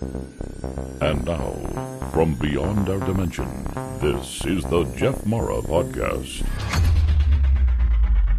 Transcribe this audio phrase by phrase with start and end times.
[0.00, 1.52] And now,
[2.12, 3.46] from beyond our dimension,
[4.00, 6.46] this is the Jeff Mara Podcast.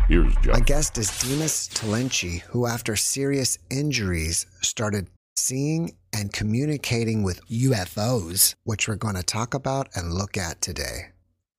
[0.07, 0.53] Here's Jeff.
[0.53, 8.55] My guest is Dimas Tollinchi, who, after serious injuries, started seeing and communicating with UFOs,
[8.63, 11.09] which we're going to talk about and look at today.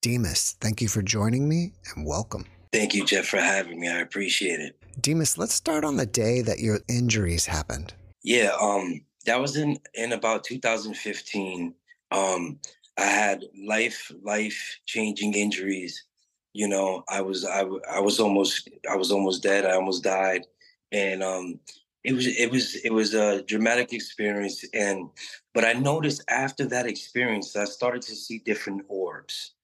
[0.01, 2.45] Dimas, thank you for joining me and welcome.
[2.73, 3.89] Thank you, Jeff, for having me.
[3.89, 4.77] I appreciate it.
[5.01, 7.95] Dimas, let's start on the day that your injuries happened.
[8.25, 11.75] Yeah, um, that was in in about 2015.
[12.11, 12.59] Um,
[12.99, 16.05] I had life life changing injuries.
[16.53, 19.65] You know, I was I, I was almost I was almost dead.
[19.65, 20.47] I almost died,
[20.91, 21.61] and um,
[22.05, 24.65] it was it was it was a dramatic experience.
[24.75, 25.09] And
[25.55, 29.55] but I noticed after that experience, I started to see different orbs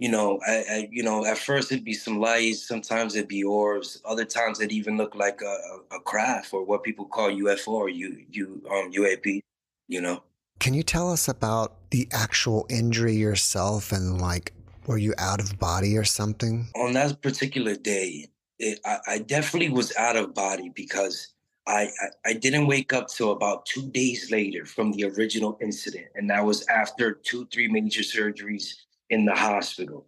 [0.00, 3.44] you know, I, I, you know, at first it'd be some lights, sometimes it'd be
[3.44, 7.68] orbs, other times it even looked like a, a craft or what people call UFO
[7.68, 9.40] or U, U, um, UAP,
[9.88, 10.22] you know.
[10.58, 14.54] Can you tell us about the actual injury yourself and like,
[14.86, 16.68] were you out of body or something?
[16.76, 21.34] On that particular day, it, I, I, definitely was out of body because
[21.66, 26.06] I, I, I didn't wake up till about two days later from the original incident.
[26.14, 28.74] And that was after two, three major surgeries
[29.10, 30.06] in the hospital.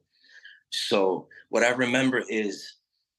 [0.71, 2.75] So what I remember is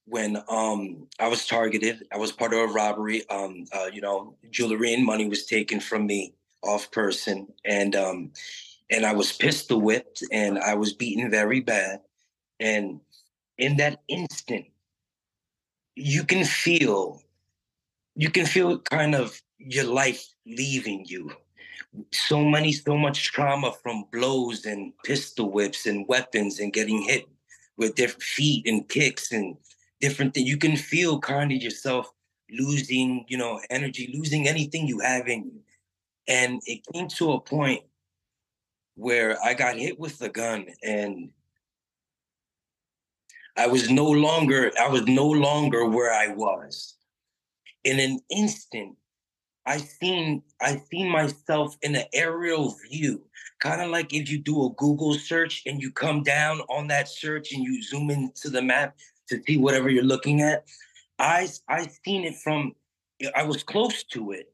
[0.05, 3.27] when um, I was targeted, I was part of a robbery.
[3.29, 8.31] Um, uh, you know, jewelry and money was taken from me off person, and um,
[8.89, 12.01] and I was pistol whipped, and I was beaten very bad.
[12.59, 12.99] And
[13.57, 14.65] in that instant,
[15.95, 17.21] you can feel,
[18.15, 21.31] you can feel kind of your life leaving you
[22.11, 27.25] so many, so much trauma from blows and pistol whips and weapons and getting hit
[27.77, 29.57] with different feet and kicks and
[30.01, 30.49] different things.
[30.49, 32.11] You can feel kind of yourself
[32.51, 35.61] losing, you know, energy, losing anything you have in you.
[36.27, 37.83] And it came to a point
[38.95, 41.29] where I got hit with the gun and
[43.55, 46.95] I was no longer, I was no longer where I was.
[47.83, 48.95] In an instant,
[49.65, 53.23] I seen I seen myself in an aerial view,
[53.59, 57.07] kind of like if you do a Google search and you come down on that
[57.07, 58.95] search and you zoom into the map
[59.29, 60.65] to see whatever you're looking at.
[61.17, 62.73] I I seen it from
[63.35, 64.51] I was close to it,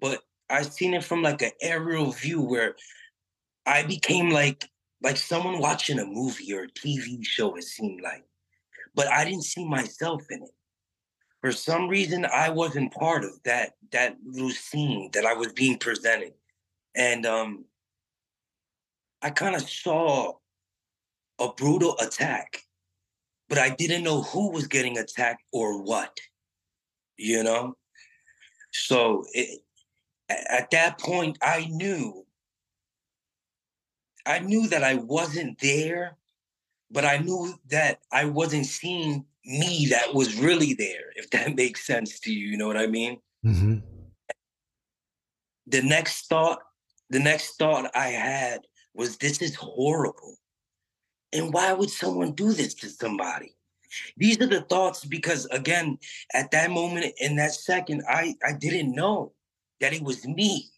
[0.00, 2.76] but I seen it from like an aerial view where
[3.66, 4.68] I became like
[5.02, 7.56] like someone watching a movie or a TV show.
[7.56, 8.24] It seemed like,
[8.94, 10.55] but I didn't see myself in it
[11.46, 15.78] for some reason I wasn't part of that that little scene that I was being
[15.78, 16.32] presented.
[16.96, 17.66] And um
[19.22, 20.32] I kind of saw
[21.38, 22.62] a brutal attack,
[23.48, 26.18] but I didn't know who was getting attacked or what,
[27.16, 27.76] you know?
[28.72, 29.60] So it,
[30.28, 32.26] at that point, I knew,
[34.26, 36.16] I knew that I wasn't there,
[36.90, 41.86] but I knew that I wasn't seeing me that was really there, if that makes
[41.86, 42.48] sense to you.
[42.48, 43.20] You know what I mean?
[43.44, 43.78] Mm-hmm.
[45.68, 46.60] The next thought,
[47.10, 48.60] the next thought I had
[48.94, 50.36] was, this is horrible.
[51.32, 53.54] And why would someone do this to somebody?
[54.16, 55.98] These are the thoughts because again,
[56.34, 59.32] at that moment in that second, I, I didn't know
[59.80, 60.70] that it was me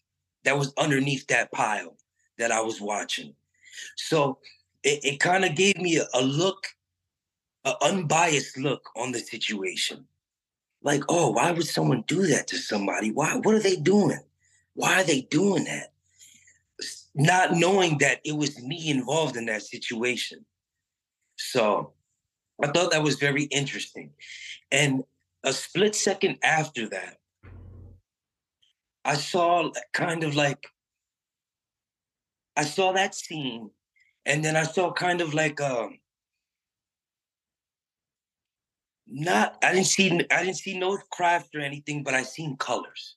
[0.43, 1.97] that was underneath that pile
[2.37, 3.33] that I was watching.
[3.97, 4.39] So
[4.83, 6.67] it, it kind of gave me a, a look
[7.69, 10.05] an unbiased look on the situation.
[10.81, 13.11] Like, oh, why would someone do that to somebody?
[13.11, 13.35] Why?
[13.35, 14.19] What are they doing?
[14.73, 15.91] Why are they doing that?
[17.13, 20.45] Not knowing that it was me involved in that situation.
[21.37, 21.93] So
[22.61, 24.11] I thought that was very interesting.
[24.71, 25.03] And
[25.43, 27.17] a split second after that,
[29.03, 30.67] I saw kind of like,
[32.55, 33.71] I saw that scene,
[34.25, 35.99] and then I saw kind of like um,
[39.11, 43.15] not I didn't see I didn't see no craft or anything, but I seen colors.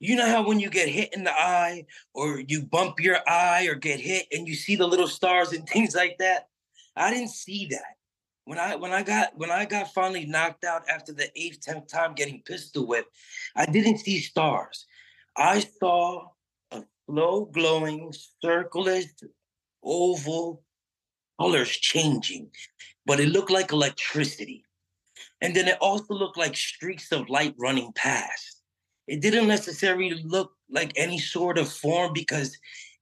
[0.00, 1.84] You know how when you get hit in the eye
[2.14, 5.68] or you bump your eye or get hit and you see the little stars and
[5.68, 6.48] things like that?
[6.96, 7.96] I didn't see that.
[8.44, 11.88] When I when I got when I got finally knocked out after the eighth, tenth
[11.88, 13.14] time getting pistol whipped,
[13.54, 14.86] I didn't see stars.
[15.36, 16.28] I saw
[16.70, 19.00] a slow glowing, circular,
[19.84, 20.62] oval
[21.38, 22.50] colors changing,
[23.04, 24.64] but it looked like electricity.
[25.40, 28.62] And then it also looked like streaks of light running past.
[29.06, 32.56] It didn't necessarily look like any sort of form because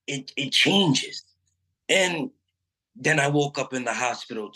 [0.07, 1.23] it, it changes.
[1.89, 2.31] And
[2.95, 4.51] then I woke up in the hospital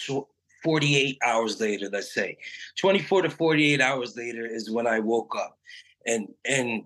[0.64, 2.38] 48 hours later, let's say.
[2.80, 5.58] 24 to 48 hours later is when I woke up.
[6.06, 6.84] And and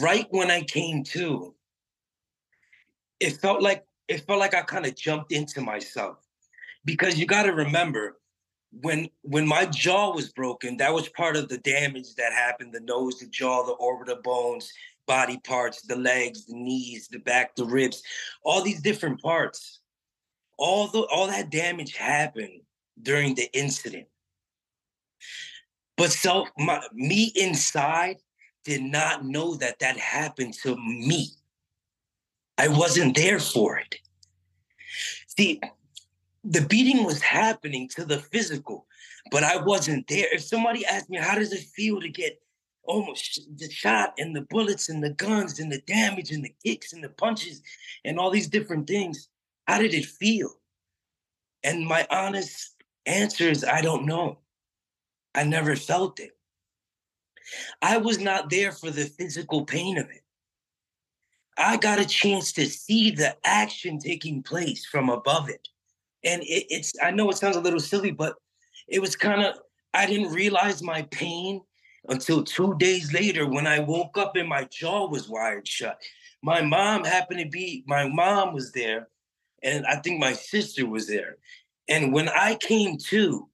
[0.00, 1.54] right when I came to,
[3.20, 6.18] it felt like it felt like I kind of jumped into myself.
[6.84, 8.18] Because you got to remember,
[8.80, 12.80] when when my jaw was broken, that was part of the damage that happened: the
[12.80, 14.72] nose, the jaw, the orbital bones,
[15.06, 18.02] body parts, the legs, the knees, the back, the ribs,
[18.44, 19.80] all these different parts.
[20.58, 22.60] All the all that damage happened
[23.02, 24.06] during the incident.
[25.96, 28.18] But so my, me inside
[28.64, 31.28] did not know that that happened to me.
[32.58, 33.96] I wasn't there for it.
[35.26, 35.60] See,
[36.44, 38.86] the beating was happening to the physical,
[39.30, 40.26] but I wasn't there.
[40.32, 42.40] If somebody asked me, how does it feel to get
[42.84, 46.92] almost the shot and the bullets and the guns and the damage and the kicks
[46.92, 47.62] and the punches
[48.04, 49.28] and all these different things,
[49.68, 50.50] how did it feel?
[51.62, 52.74] And my honest
[53.06, 54.38] answer is I don't know.
[55.34, 56.32] I never felt it.
[57.80, 60.22] I was not there for the physical pain of it.
[61.56, 65.68] I got a chance to see the action taking place from above it.
[66.24, 68.36] And it, it's, I know it sounds a little silly, but
[68.88, 69.56] it was kind of,
[69.94, 71.60] I didn't realize my pain
[72.08, 76.00] until two days later when I woke up and my jaw was wired shut.
[76.42, 79.08] My mom happened to be, my mom was there,
[79.62, 81.36] and I think my sister was there.
[81.88, 83.48] And when I came to,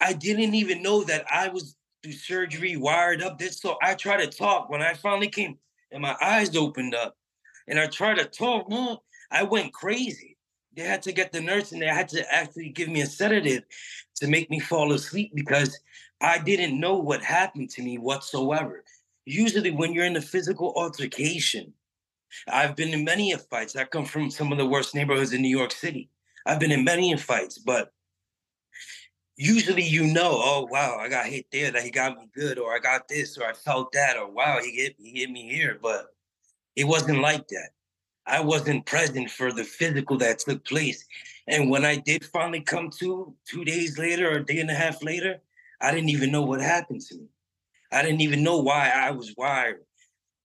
[0.00, 3.38] I didn't even know that I was through surgery wired up.
[3.38, 5.58] This so I tried to talk when I finally came
[5.92, 7.16] and my eyes opened up,
[7.68, 8.70] and I tried to talk.
[9.30, 10.33] I went crazy.
[10.76, 13.64] They had to get the nurse and they had to actually give me a sedative
[14.16, 15.78] to make me fall asleep because
[16.20, 18.84] I didn't know what happened to me whatsoever.
[19.26, 21.72] Usually, when you're in a physical altercation,
[22.48, 23.76] I've been in many of fights.
[23.76, 26.10] I come from some of the worst neighborhoods in New York City.
[26.46, 27.92] I've been in many fights, but
[29.36, 32.74] usually you know, oh wow, I got hit there, that he got me good, or
[32.74, 35.78] I got this, or I felt that, or wow, he hit he hit me here.
[35.80, 36.06] But
[36.76, 37.70] it wasn't like that.
[38.26, 41.04] I wasn't present for the physical that took place.
[41.46, 44.74] And when I did finally come to two days later or a day and a
[44.74, 45.40] half later,
[45.80, 47.26] I didn't even know what happened to me.
[47.92, 49.80] I didn't even know why I was wired.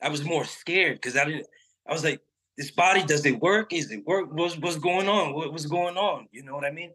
[0.02, 1.48] I was more scared because I didn't.
[1.88, 2.22] I was like,
[2.58, 3.74] this body does it work?
[3.74, 4.28] Is it work?
[4.32, 5.34] What's what's going on?
[5.34, 6.28] What was going on?
[6.32, 6.92] You know what I mean?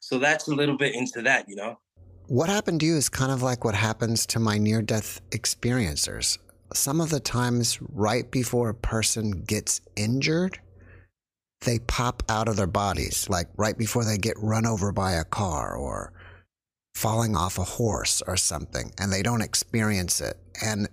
[0.00, 1.78] So that's a little bit into that, you know.
[2.26, 6.38] What happened to you is kind of like what happens to my near death experiencers.
[6.74, 10.60] Some of the times, right before a person gets injured,
[11.60, 15.24] they pop out of their bodies, like right before they get run over by a
[15.24, 16.12] car or
[16.94, 20.36] falling off a horse or something, and they don't experience it.
[20.64, 20.88] And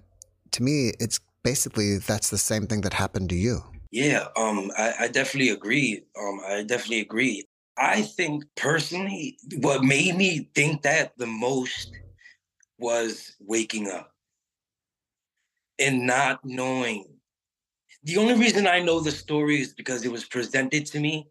[0.52, 3.60] to me, it's basically that's the same thing that happened to you.
[3.92, 6.04] Yeah, um, I, I definitely agree.
[6.20, 7.46] Um, I definitely agree.
[7.78, 11.92] I think personally, what made me think that the most
[12.80, 14.13] was waking up
[15.80, 17.06] and not knowing.
[18.04, 21.28] The only reason I know the story is because it was presented to me,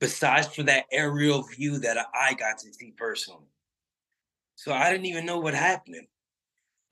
[0.00, 3.46] besides for that aerial view that I got to see personally.
[4.56, 6.06] So I didn't even know what happened.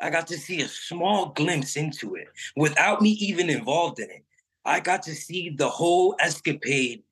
[0.00, 4.24] I got to see a small glimpse into it without me even involved in it.
[4.64, 7.02] I got to see the whole escapade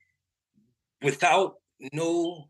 [1.02, 1.56] without
[1.92, 2.46] no,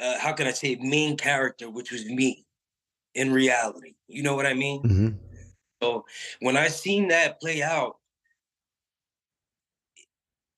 [0.00, 2.46] uh, how can I say, main character, which was me
[3.14, 3.94] in reality.
[4.08, 4.82] You know what I mean?
[4.82, 5.25] Mm-hmm.
[5.86, 6.04] So
[6.40, 7.98] when I seen that play out,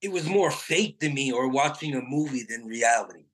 [0.00, 3.26] it was more fake to me or watching a movie than reality.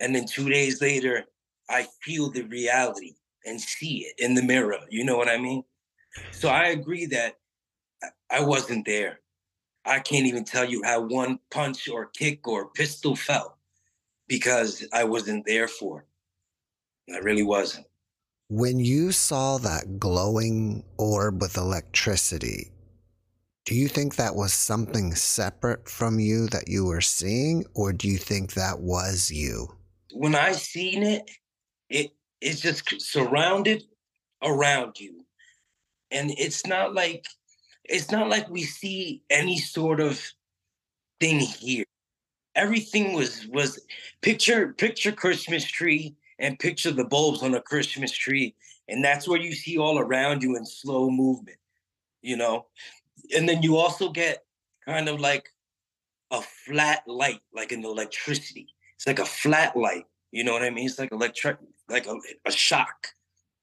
[0.00, 1.24] And then two days later,
[1.70, 4.80] I feel the reality and see it in the mirror.
[4.90, 5.62] You know what I mean?
[6.32, 7.34] So I agree that
[8.28, 9.20] I wasn't there.
[9.84, 13.54] I can't even tell you how one punch or kick or pistol felt
[14.26, 17.14] because I wasn't there for it.
[17.14, 17.85] I really wasn't.
[18.48, 22.70] When you saw that glowing orb with electricity,
[23.64, 28.06] do you think that was something separate from you that you were seeing, or do
[28.06, 29.74] you think that was you?
[30.12, 31.28] When I seen it,
[31.88, 33.82] it it's just surrounded
[34.42, 35.24] around you.
[36.12, 37.26] And it's not like
[37.84, 40.20] it's not like we see any sort of
[41.18, 41.84] thing here
[42.56, 43.78] everything was was
[44.22, 48.54] picture picture Christmas tree and picture the bulbs on a Christmas tree,
[48.88, 51.58] and that's where you see all around you in slow movement,
[52.22, 52.66] you know.
[53.34, 54.44] And then you also get
[54.84, 55.48] kind of like
[56.30, 58.68] a flat light, like an electricity.
[58.96, 60.04] It's like a flat light.
[60.32, 60.86] You know what I mean?
[60.86, 63.08] It's like electric, like a, a shock,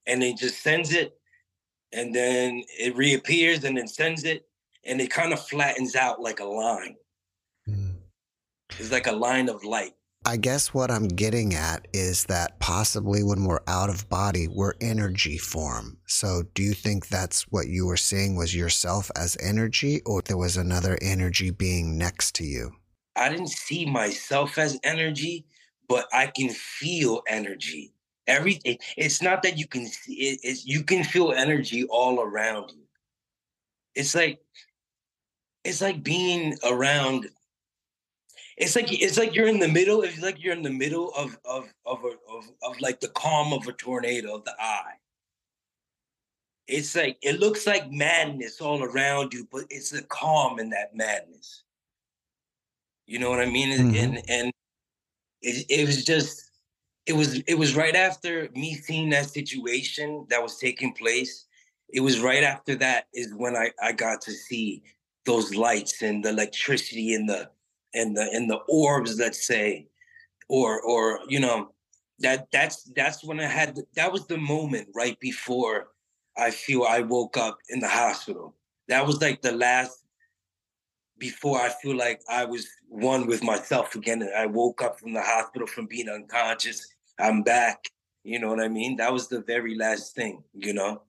[0.08, 1.13] and it just sends it,
[1.92, 4.48] and then it reappears, and then sends it,
[4.86, 6.96] and it kind of flattens out like a line.
[7.68, 7.96] Mm.
[8.80, 9.94] It's like a line of light.
[10.25, 14.74] I guess what I'm getting at is that possibly when we're out of body, we're
[14.80, 15.98] energy form.
[16.06, 20.38] So do you think that's what you were seeing was yourself as energy or there
[20.38, 22.72] was another energy being next to you?
[23.18, 25.46] I didn't see myself as energy,
[25.89, 27.94] but I can feel energy.
[28.25, 28.77] Everything.
[28.96, 32.84] It's not that you can see it, it's you can feel energy all around you.
[33.94, 34.39] It's like
[35.65, 37.27] it's like being around
[38.57, 40.01] it's like it's like you're in the middle.
[40.01, 43.53] It's like you're in the middle of of of a, of, of like the calm
[43.53, 44.93] of a tornado of the eye.
[46.67, 50.95] It's like it looks like madness all around you, but it's the calm in that
[50.95, 51.63] madness.
[53.07, 53.77] You know what I mean?
[53.77, 53.95] Mm-hmm.
[53.95, 54.51] And and
[55.41, 56.51] it, it was just
[57.05, 61.45] it was it was right after me seeing that situation that was taking place.
[61.89, 64.83] It was right after that is when I I got to see
[65.25, 67.50] those lights and the electricity and the
[67.94, 69.88] and the and the orbs, let's say,
[70.50, 71.72] or or you know,
[72.20, 75.88] that that's that's when I had that was the moment right before
[76.38, 78.56] I feel I woke up in the hospital.
[78.88, 80.04] That was like the last
[81.18, 84.22] before I feel like I was one with myself again.
[84.22, 86.86] And I woke up from the hospital from being unconscious.
[87.20, 87.86] I'm back.
[88.24, 88.98] You know what I mean?
[88.98, 91.04] That was the very last thing, you know?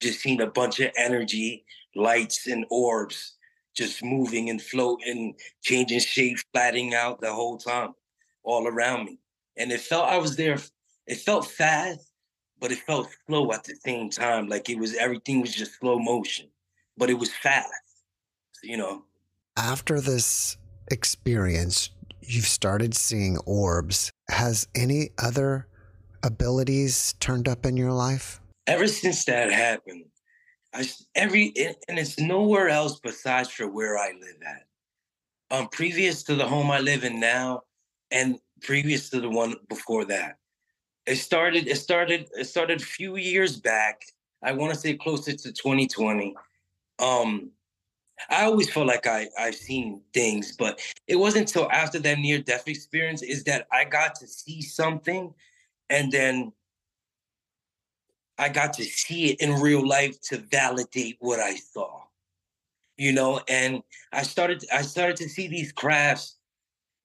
[0.00, 3.34] Just seeing a bunch of energy, lights, and orbs
[3.74, 7.94] just moving and floating, changing shape, flattening out the whole time,
[8.42, 9.18] all around me.
[9.56, 10.58] And it felt I was there.
[11.06, 12.12] It felt fast,
[12.58, 14.48] but it felt slow at the same time.
[14.48, 16.48] Like it was everything was just slow motion,
[16.96, 17.72] but it was fast.
[18.62, 19.04] You know.
[19.56, 20.56] After this
[20.90, 24.10] experience, you've started seeing orbs.
[24.28, 25.66] Has any other
[26.22, 28.40] abilities turned up in your life?
[28.66, 30.04] Ever since that happened,
[30.72, 31.52] I, every
[31.88, 34.66] and it's nowhere else besides for where I live at.
[35.56, 37.62] Um, previous to the home I live in now,
[38.10, 40.38] and previous to the one before that,
[41.06, 41.66] it started.
[41.66, 42.28] It started.
[42.38, 44.02] It started a few years back.
[44.42, 46.34] I want to say closer to 2020.
[47.00, 47.50] Um,
[48.28, 52.38] I always felt like I I've seen things, but it wasn't until after that near
[52.38, 55.34] death experience is that I got to see something,
[55.88, 56.52] and then
[58.40, 62.00] I got to see it in real life to validate what I saw.
[62.96, 63.82] You know, and
[64.12, 66.36] I started I started to see these crafts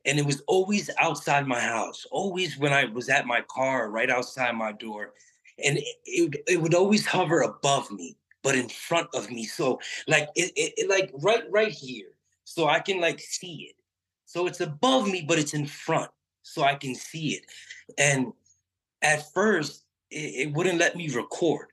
[0.05, 4.09] and it was always outside my house, always when I was at my car right
[4.09, 5.13] outside my door.
[5.63, 9.45] And it, it, it would always hover above me, but in front of me.
[9.45, 12.09] So like it, it, it like right right here.
[12.43, 13.75] So I can like see it.
[14.25, 16.11] So it's above me, but it's in front.
[16.43, 17.45] So I can see it.
[17.97, 18.31] And
[19.01, 19.84] at first,
[20.15, 21.67] it, it wouldn't let me record.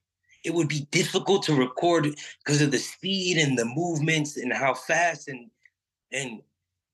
[0.44, 2.08] It would be difficult to record
[2.44, 5.48] because of the speed and the movements and how fast and
[6.10, 6.42] and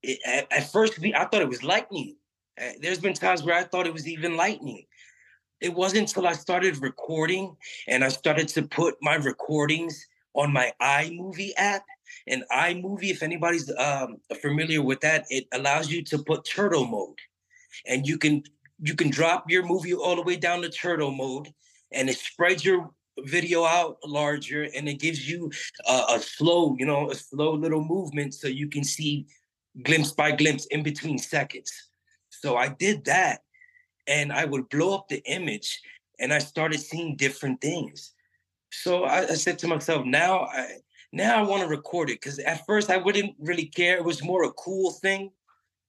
[0.03, 2.17] it, at, at, first I thought it was lightning.
[2.61, 4.85] Uh, there's been times where I thought it was even lightning.
[5.61, 7.57] It wasn't until I started recording
[7.89, 11.85] and I started to put my recordings on my iMovie app.
[12.29, 17.19] And iMovie, if anybody's um, familiar with that, it allows you to put turtle mode,
[17.87, 18.45] and you can
[18.81, 21.49] you can drop your movie all the way down to turtle mode
[21.93, 25.51] and it spreads your video out larger and it gives you
[25.89, 29.27] a, a slow you know a slow little movement so you can see
[29.83, 31.73] glimpse by glimpse in between seconds.
[32.31, 33.41] So i did that
[34.07, 35.81] and i would blow up the image
[36.21, 38.13] and i started seeing different things.
[38.71, 40.77] So i, I said to myself now i
[41.13, 43.97] now i want to record it because at first i wouldn't really care.
[43.97, 45.33] It was more a cool thing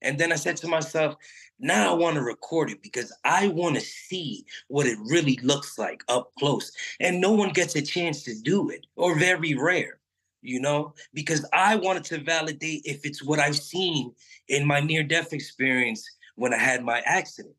[0.01, 1.15] and then i said to myself
[1.59, 5.77] now I want to record it because I want to see what it really looks
[5.77, 6.71] like up close.
[6.99, 9.99] And no one gets a chance to do it, or very rare,
[10.41, 14.13] you know, because I wanted to validate if it's what I've seen
[14.47, 17.55] in my near death experience when I had my accident.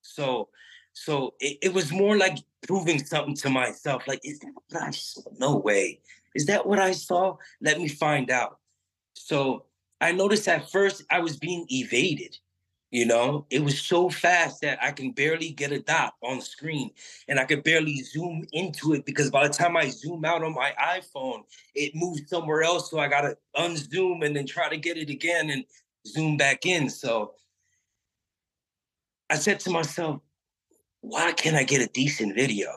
[0.00, 0.48] So,
[0.94, 4.08] so it, it was more like proving something to myself.
[4.08, 5.22] Like, is that what I saw?
[5.38, 6.00] No way.
[6.34, 7.36] Is that what I saw?
[7.60, 8.58] Let me find out.
[9.12, 9.66] So
[10.04, 12.38] I noticed at first I was being evaded
[12.94, 16.44] you know, it was so fast that I can barely get a dot on the
[16.44, 16.92] screen
[17.26, 20.54] and I could barely zoom into it because by the time I zoom out on
[20.54, 21.42] my iPhone,
[21.74, 22.92] it moves somewhere else.
[22.92, 25.64] So I got to unzoom and then try to get it again and
[26.06, 26.88] zoom back in.
[26.88, 27.34] So
[29.28, 30.20] I said to myself,
[31.00, 32.76] why can't I get a decent video?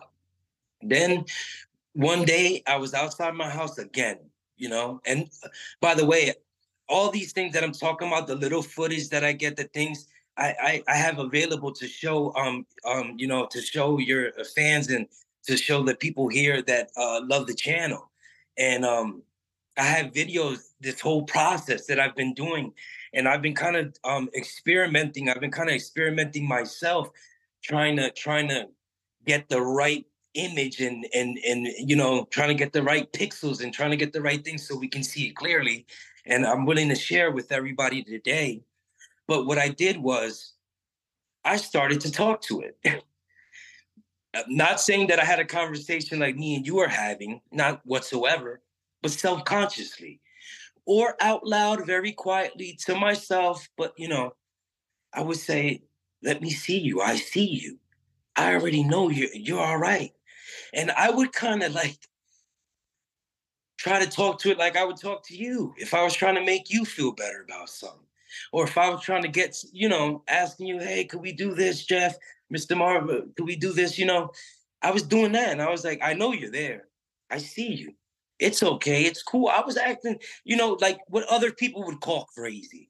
[0.81, 1.25] Then
[1.93, 4.17] one day I was outside my house again,
[4.55, 6.33] you know, and uh, by the way,
[6.89, 10.07] all these things that I'm talking about, the little footage that I get, the things
[10.37, 14.43] I, I, I have available to show, um, um, you know, to show your uh,
[14.55, 15.07] fans and
[15.47, 18.11] to show the people here that uh, love the channel.
[18.57, 19.23] And um,
[19.77, 22.73] I have videos this whole process that I've been doing,
[23.13, 25.29] and I've been kind of um, experimenting.
[25.29, 27.09] I've been kind of experimenting myself,
[27.63, 28.67] trying to trying to
[29.25, 33.63] get the right image and and and you know trying to get the right pixels
[33.63, 35.85] and trying to get the right things so we can see it clearly.
[36.27, 38.61] And I'm willing to share with everybody today.
[39.27, 40.53] But what I did was
[41.43, 43.03] I started to talk to it.
[44.47, 48.61] not saying that I had a conversation like me and you are having, not whatsoever,
[49.01, 50.19] but self consciously
[50.85, 53.67] or out loud, very quietly to myself.
[53.77, 54.33] But, you know,
[55.13, 55.83] I would say,
[56.23, 57.01] let me see you.
[57.01, 57.77] I see you.
[58.35, 60.11] I already know you're, you're all right.
[60.73, 61.97] And I would kind of like
[63.77, 66.35] try to talk to it like I would talk to you if I was trying
[66.35, 67.99] to make you feel better about something.
[68.51, 71.53] Or if I was trying to get, you know, asking you, hey, could we do
[71.53, 72.17] this, Jeff?
[72.53, 72.77] Mr.
[72.77, 73.01] Mara,
[73.35, 73.97] could we do this?
[73.97, 74.31] You know,
[74.81, 76.87] I was doing that and I was like, I know you're there.
[77.29, 77.93] I see you.
[78.39, 79.03] It's okay.
[79.03, 79.47] It's cool.
[79.47, 82.89] I was acting, you know, like what other people would call crazy,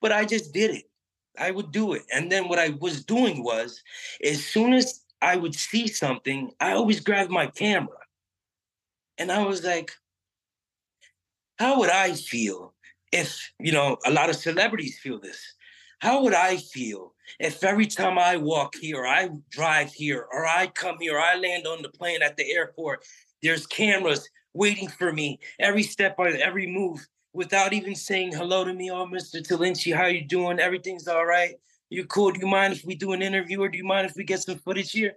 [0.00, 0.84] but I just did it.
[1.38, 2.02] I would do it.
[2.12, 3.82] And then what I was doing was,
[4.24, 7.98] as soon as I would see something, I always grabbed my camera.
[9.18, 9.92] And I was like,
[11.58, 12.74] how would I feel
[13.12, 15.40] if, you know, a lot of celebrities feel this?
[15.98, 20.68] How would I feel if every time I walk here, I drive here, or I
[20.68, 23.04] come here, or I land on the plane at the airport,
[23.42, 28.72] there's cameras waiting for me every step on every move without even saying hello to
[28.72, 28.90] me.
[28.90, 29.42] Oh, Mr.
[29.42, 30.60] Tollinchi, how you doing?
[30.60, 31.56] Everything's all right.
[31.90, 32.32] You cool?
[32.32, 34.40] Do you mind if we do an interview or do you mind if we get
[34.40, 35.14] some footage here?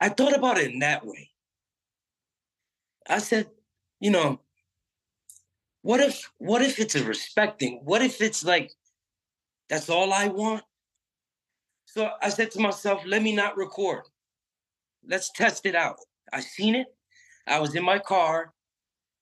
[0.00, 1.30] I thought about it in that way.
[3.08, 3.48] I said,
[4.00, 4.40] you know,
[5.82, 7.80] what if what if it's a respecting?
[7.84, 8.72] What if it's like
[9.68, 10.62] that's all I want?
[11.84, 14.04] So I said to myself, let me not record.
[15.06, 15.96] Let's test it out.
[16.32, 16.86] I seen it.
[17.46, 18.54] I was in my car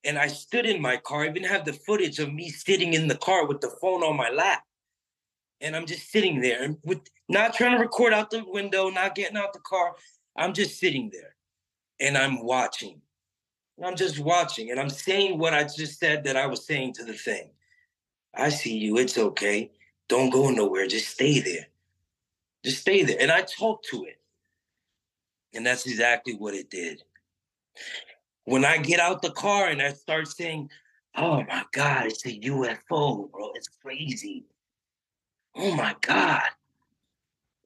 [0.03, 1.23] and I stood in my car.
[1.23, 4.15] I even have the footage of me sitting in the car with the phone on
[4.15, 4.63] my lap.
[5.59, 9.15] And I'm just sitting there and with not trying to record out the window, not
[9.15, 9.93] getting out the car.
[10.37, 11.35] I'm just sitting there
[11.99, 13.01] and I'm watching.
[13.83, 17.03] I'm just watching and I'm saying what I just said that I was saying to
[17.03, 17.49] the thing.
[18.35, 18.97] I see you.
[18.97, 19.71] It's okay.
[20.07, 20.87] Don't go nowhere.
[20.87, 21.67] Just stay there.
[22.63, 23.17] Just stay there.
[23.19, 24.19] And I talked to it.
[25.53, 27.03] And that's exactly what it did
[28.45, 30.69] when I get out the car and I start saying,
[31.15, 33.51] "Oh my God, it's a UFO, bro!
[33.55, 34.45] It's crazy!
[35.55, 36.43] Oh my God!"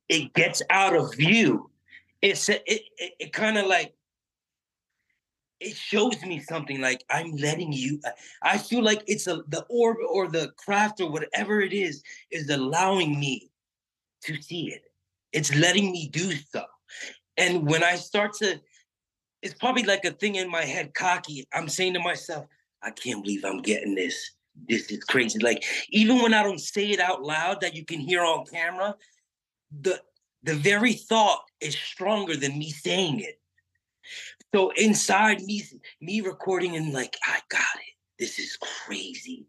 [0.09, 1.69] It gets out of view.
[2.21, 3.93] It's a, it it, it kind of like
[5.59, 7.99] it shows me something like I'm letting you.
[8.41, 12.49] I feel like it's a the orb or the craft or whatever it is is
[12.49, 13.49] allowing me
[14.23, 14.83] to see it.
[15.31, 16.63] It's letting me do so.
[17.37, 18.59] And when I start to
[19.45, 21.47] it's probably like a thing in my head, cocky.
[21.53, 22.47] I'm saying to myself,
[22.81, 24.31] I can't believe I'm getting this.
[24.67, 25.37] This is crazy.
[25.37, 28.95] Like even when I don't say it out loud that you can hear on camera,
[29.81, 30.01] the
[30.43, 33.39] the very thought is stronger than me saying it.
[34.55, 35.63] So inside me,
[35.99, 37.93] me recording and like, I got it.
[38.17, 39.47] This is crazy.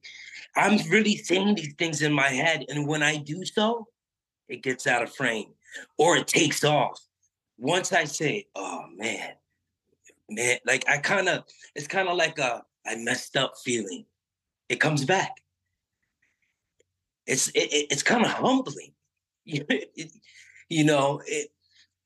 [0.57, 2.65] I'm really saying these things in my head.
[2.69, 3.87] And when I do so,
[4.49, 5.53] it gets out of frame
[5.97, 7.01] or it takes off.
[7.57, 9.31] Once I say, oh man,
[10.29, 11.45] man, like I kind of,
[11.77, 14.07] it's kind of like a I messed up feeling.
[14.69, 15.37] It comes back.
[17.29, 18.91] It's it, it's kind of humbling,
[19.45, 21.23] you know.
[21.27, 21.51] It,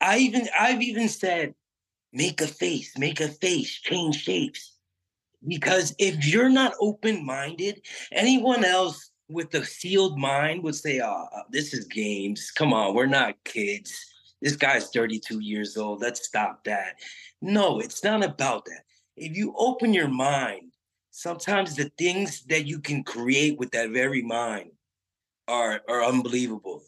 [0.03, 1.55] I even I've even said,
[2.12, 4.77] make a face, make a face, change shapes,
[5.46, 7.81] because if you're not open minded,
[8.12, 12.51] anyone else with a sealed mind would say, "Oh, this is games.
[12.51, 13.94] Come on, we're not kids."
[14.42, 16.01] This guy's 32 years old.
[16.01, 16.96] Let's stop that.
[17.42, 18.85] No, it's not about that.
[19.16, 20.73] If you open your mind,
[21.11, 24.70] sometimes the things that you can create with that very mind
[25.46, 26.83] are, are unbelievable.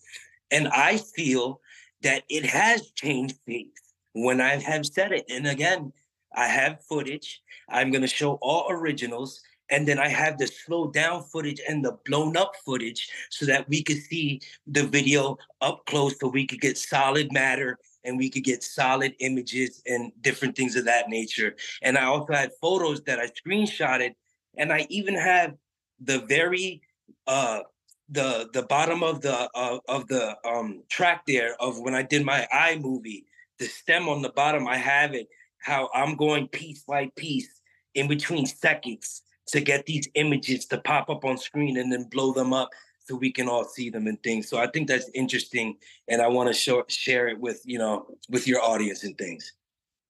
[0.51, 1.61] And I feel
[2.03, 3.75] that it has changed things
[4.13, 5.25] when I have said it.
[5.29, 5.93] And again,
[6.35, 7.43] I have footage.
[7.69, 9.41] I'm going to show all originals.
[9.71, 13.69] And then I have the slow down footage and the blown up footage so that
[13.69, 18.29] we could see the video up close so we could get solid matter and we
[18.29, 21.57] could get solid images and different things of that nature.
[21.83, 24.15] And I also had photos that I screenshotted,
[24.59, 25.57] and I even had
[26.01, 26.83] the very
[27.27, 27.61] uh
[28.09, 32.25] the the bottom of the uh, of the um track there of when I did
[32.25, 33.25] my iMovie,
[33.63, 37.61] the stem on the bottom, I have it how I'm going piece by piece
[37.95, 39.23] in between seconds
[39.53, 42.71] to get these images to pop up on screen and then blow them up
[43.05, 44.49] so we can all see them and things.
[44.49, 45.77] So I think that's interesting,
[46.09, 49.53] and I want to show, share it with you know with your audience and things.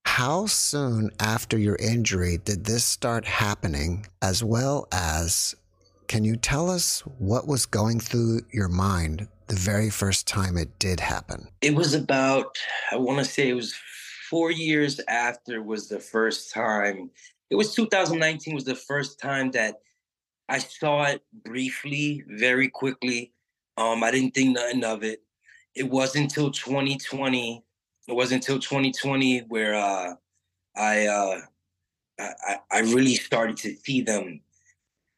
[0.05, 5.55] how soon after your injury did this start happening, as well as
[6.09, 10.79] can you tell us what was going through your mind the very first time it
[10.79, 11.49] did happen?
[11.61, 12.59] It was about,
[12.91, 13.75] I want to say it was
[14.29, 17.11] four years after was the first time.
[17.51, 19.77] It was 2019 was the first time that
[20.49, 23.33] I saw it briefly, very quickly.
[23.77, 25.23] Um, I didn't think nothing of it.
[25.75, 27.65] It wasn't until 2020.
[28.09, 30.15] It wasn't until 2020 where uh,
[30.77, 31.41] I, uh,
[32.19, 34.41] I I really started to see them.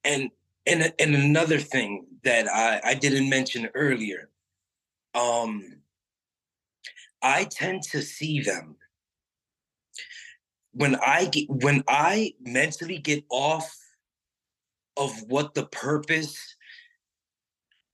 [0.04, 0.30] And
[0.66, 4.30] and and another thing that I, I didn't mention earlier,
[5.14, 5.80] um,
[7.22, 8.76] I tend to see them
[10.72, 13.76] when I get when I mentally get off
[14.96, 16.56] of what the purpose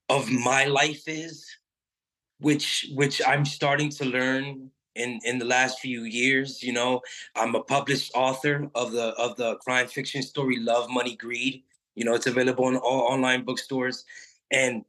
[0.09, 1.45] of my life is,
[2.39, 6.63] which which I'm starting to learn in in the last few years.
[6.63, 7.01] You know,
[7.35, 11.63] I'm a published author of the of the crime fiction story Love, Money, Greed.
[11.95, 14.05] You know, it's available in all online bookstores,
[14.51, 14.83] and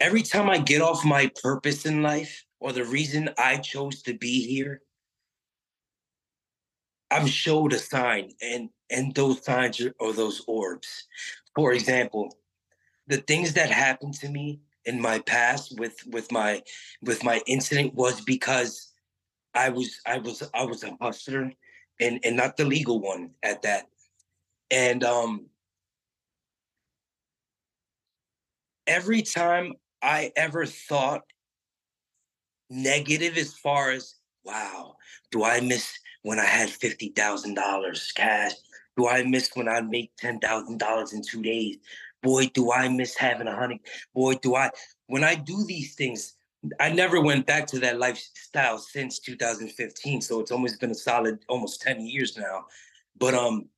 [0.00, 4.14] every time I get off my purpose in life or the reason I chose to
[4.14, 4.82] be here,
[7.10, 11.06] I'm showed a sign, and and those signs are, are those orbs.
[11.54, 12.36] For example,
[13.06, 16.62] the things that happened to me in my past with with my
[17.02, 18.92] with my incident was because
[19.54, 21.52] I was I was I was a hustler
[22.00, 23.86] and and not the legal one at that.
[24.74, 25.46] And um
[28.88, 31.22] every time I ever thought
[32.68, 34.96] negative as far as wow,
[35.30, 38.50] do I miss when I had fifty thousand dollars cash?
[38.96, 41.76] Do I miss when I make ten thousand dollars in two days?
[42.20, 43.80] Boy, do I miss having a honey.
[44.12, 44.70] Boy, do I
[45.06, 46.34] when I do these things,
[46.80, 50.20] I never went back to that lifestyle since 2015.
[50.20, 52.64] So it's almost been a solid almost 10 years now.
[53.16, 53.68] But um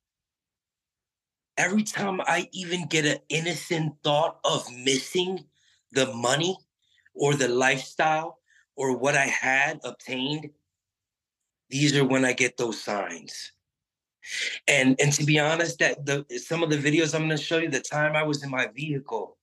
[1.56, 5.44] every time I even get an innocent thought of missing
[5.92, 6.56] the money
[7.14, 8.38] or the lifestyle
[8.76, 10.50] or what I had obtained,
[11.70, 13.52] these are when I get those signs.
[14.66, 17.70] And and to be honest, that the some of the videos I'm to show you,
[17.70, 19.36] the time I was in my vehicle,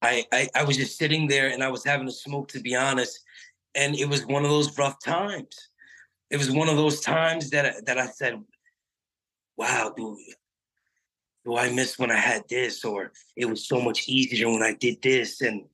[0.00, 2.48] I, I I was just sitting there and I was having a smoke.
[2.48, 3.18] To be honest,
[3.74, 5.70] and it was one of those rough times.
[6.30, 8.40] It was one of those times that I, that I said,
[9.56, 10.16] "Wow, do
[11.44, 14.72] do I miss when I had this?" Or it was so much easier when I
[14.74, 15.64] did this, and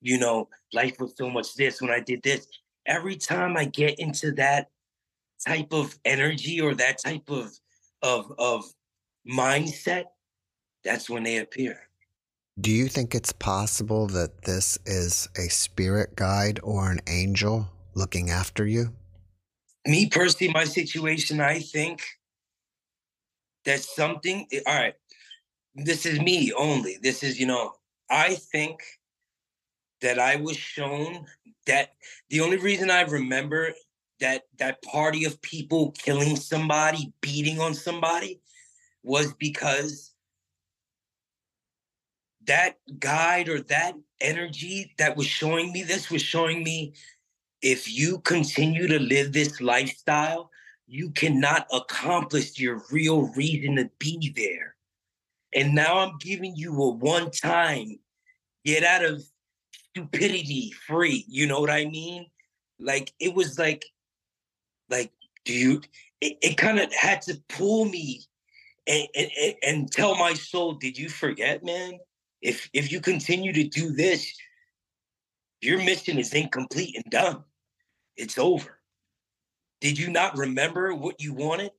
[0.00, 2.46] you know, life was so much this when I did this.
[2.86, 4.70] Every time I get into that
[5.44, 7.50] type of energy or that type of
[8.02, 8.64] of of
[9.28, 10.04] mindset,
[10.84, 11.80] that's when they appear.
[12.58, 18.30] Do you think it's possible that this is a spirit guide or an angel looking
[18.30, 18.94] after you?
[19.86, 22.02] Me personally, my situation, I think
[23.66, 24.94] that something, eh, all right,
[25.76, 26.98] this is me only.
[27.02, 27.74] This is, you know,
[28.10, 28.80] I think
[30.00, 31.26] that I was shown
[31.66, 31.94] that
[32.30, 33.72] the only reason I remember
[34.20, 38.40] that that party of people killing somebody, beating on somebody,
[39.02, 40.12] was because
[42.46, 46.94] that guide or that energy that was showing me this was showing me
[47.60, 50.50] if you continue to live this lifestyle,
[50.86, 54.75] you cannot accomplish your real reason to be there.
[55.56, 57.96] And now I'm giving you a one time
[58.64, 59.24] get out of
[59.72, 61.24] stupidity free.
[61.26, 62.26] You know what I mean?
[62.78, 63.84] Like it was like
[64.88, 65.10] like,
[65.46, 65.80] you?
[66.20, 68.22] It, it kind of had to pull me
[68.86, 71.98] and, and and tell my soul, did you forget, man?
[72.42, 74.32] If if you continue to do this,
[75.60, 77.44] your mission is incomplete and done.
[78.16, 78.78] It's over.
[79.80, 81.70] Did you not remember what you wanted?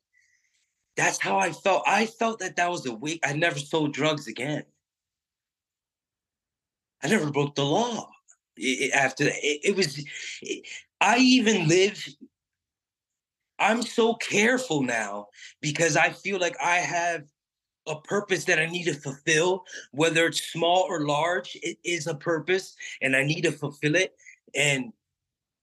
[0.97, 1.83] That's how I felt.
[1.87, 3.21] I felt that that was a week.
[3.23, 4.63] I never sold drugs again.
[7.03, 8.09] I never broke the law.
[8.57, 10.03] It, after that, it, it was.
[10.41, 10.65] It,
[10.99, 12.03] I even live
[13.59, 15.27] I'm so careful now
[15.61, 17.23] because I feel like I have
[17.87, 22.15] a purpose that I need to fulfill, whether it's small or large, it is a
[22.15, 24.15] purpose and I need to fulfill it.
[24.55, 24.93] And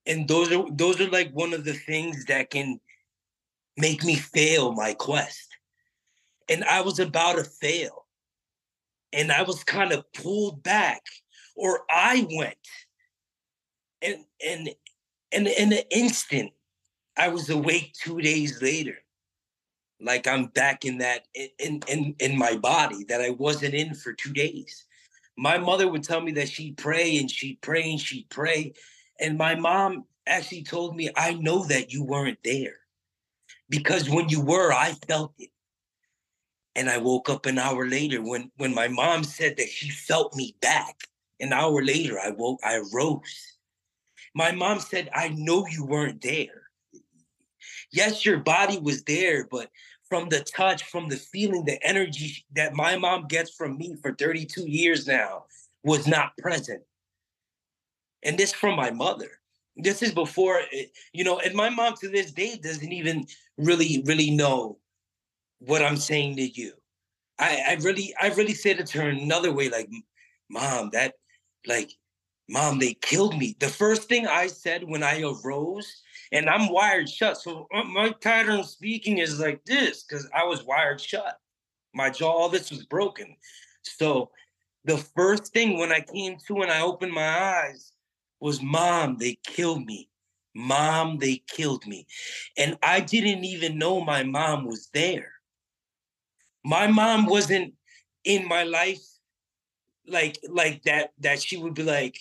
[0.06, 2.80] and those are those are like one of the things that can
[3.76, 5.48] make me fail my quest.
[6.48, 8.06] And I was about to fail.
[9.12, 11.02] And I was kind of pulled back,
[11.56, 12.56] or I went.
[14.02, 14.70] And and
[15.32, 16.50] and in an instant,
[17.16, 18.96] I was awake two days later.
[20.00, 21.26] Like I'm back in that
[21.58, 24.84] in in in my body that I wasn't in for two days.
[25.38, 28.74] My mother would tell me that she'd pray and she'd pray and she'd pray.
[29.20, 32.76] And my mom, actually told me, I know that you weren't there
[33.68, 35.50] because when you were, I felt it.
[36.76, 40.34] And I woke up an hour later when when my mom said that she felt
[40.34, 41.02] me back.
[41.40, 43.56] An hour later, I woke, I rose.
[44.34, 46.62] My mom said, I know you weren't there.
[47.92, 49.70] Yes, your body was there, but
[50.08, 54.14] from the touch, from the feeling, the energy that my mom gets from me for
[54.14, 55.44] 32 years now
[55.82, 56.82] was not present.
[58.22, 59.30] And this from my mother.
[59.76, 63.26] This is before, eh, you know, and my mom to this day doesn't even
[63.58, 64.78] really, really know
[65.58, 66.72] what I'm saying to you.
[67.38, 69.90] I, I really, I really said it to her another way, like,
[70.48, 71.14] mom, that,
[71.66, 71.90] like,
[72.48, 73.56] mom, they killed me.
[73.58, 77.38] The first thing I said when I arose, and I'm wired shut.
[77.38, 81.38] So uh, my pattern of speaking is like this because I was wired shut.
[81.94, 83.36] My jaw, all this was broken.
[83.82, 84.30] So
[84.84, 87.92] the first thing when I came to and I opened my eyes
[88.40, 90.08] was, Mom, they killed me.
[90.54, 92.06] Mom, they killed me.
[92.56, 95.32] And I didn't even know my mom was there.
[96.64, 97.74] My mom wasn't
[98.24, 99.02] in my life
[100.06, 102.18] like like that that she would be like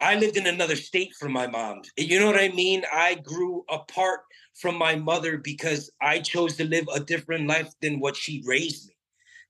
[0.00, 1.82] I lived in another state from my mom.
[1.96, 2.84] You know what I mean?
[2.90, 4.20] I grew apart
[4.54, 8.88] from my mother because I chose to live a different life than what she raised
[8.88, 8.94] me.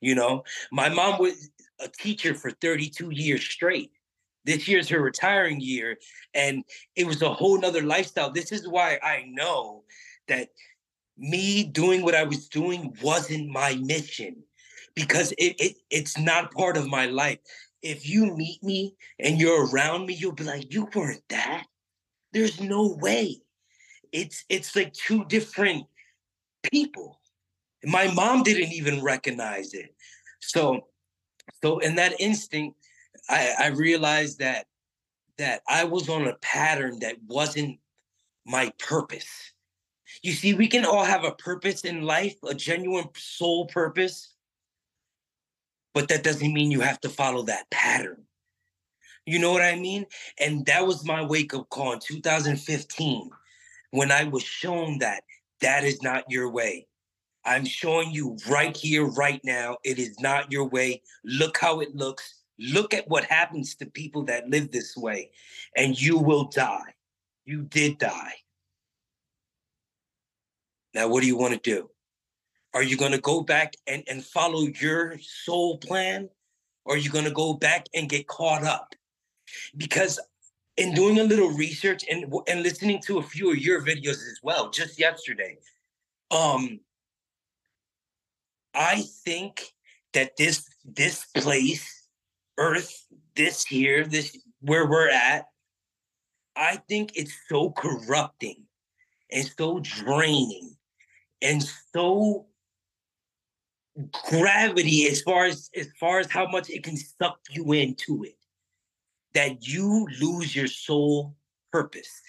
[0.01, 3.93] You know, my mom was a teacher for 32 years straight.
[4.45, 5.99] This year's her retiring year,
[6.35, 6.65] and
[6.97, 8.31] it was a whole nother lifestyle.
[8.31, 9.85] This is why I know
[10.29, 10.49] that
[11.19, 14.37] me doing what I was doing wasn't my mission
[14.95, 17.39] because it, it it's not part of my life
[17.83, 21.65] if you meet me and you're around me, you'll be like, you weren't that.
[22.33, 23.41] There's no way.
[24.13, 25.85] It's it's like two different
[26.71, 27.21] people.
[27.85, 29.95] My mom didn't even recognize it.
[30.41, 30.87] So
[31.63, 32.77] so in that instinct,
[33.31, 34.67] I, I realized that
[35.39, 37.79] that I was on a pattern that wasn't
[38.45, 39.53] my purpose.
[40.23, 44.35] You see, we can all have a purpose in life, a genuine soul purpose,
[45.95, 48.25] but that doesn't mean you have to follow that pattern.
[49.25, 50.07] You know what I mean?
[50.39, 53.31] And that was my wake up call in 2015
[53.93, 55.23] when I was shown that
[55.61, 56.87] that is not your way.
[57.45, 61.03] I'm showing you right here, right now, it is not your way.
[61.25, 62.40] Look how it looks.
[62.61, 65.31] Look at what happens to people that live this way,
[65.75, 66.95] and you will die.
[67.47, 68.35] You did die.
[70.93, 71.89] Now, what do you want to do?
[72.75, 76.29] Are you going to go back and, and follow your soul plan?
[76.85, 78.95] Or are you going to go back and get caught up?
[79.77, 80.21] Because
[80.77, 84.39] in doing a little research and, and listening to a few of your videos as
[84.43, 85.59] well, just yesterday,
[86.31, 86.81] um,
[88.75, 89.63] I think
[90.13, 92.00] that this this place,
[92.61, 95.47] Earth, this here, this where we're at,
[96.55, 98.65] I think it's so corrupting
[99.33, 100.77] and so draining
[101.41, 102.47] and so
[104.29, 108.37] gravity as far as as far as how much it can suck you into it
[109.33, 111.35] that you lose your soul
[111.73, 112.21] purpose.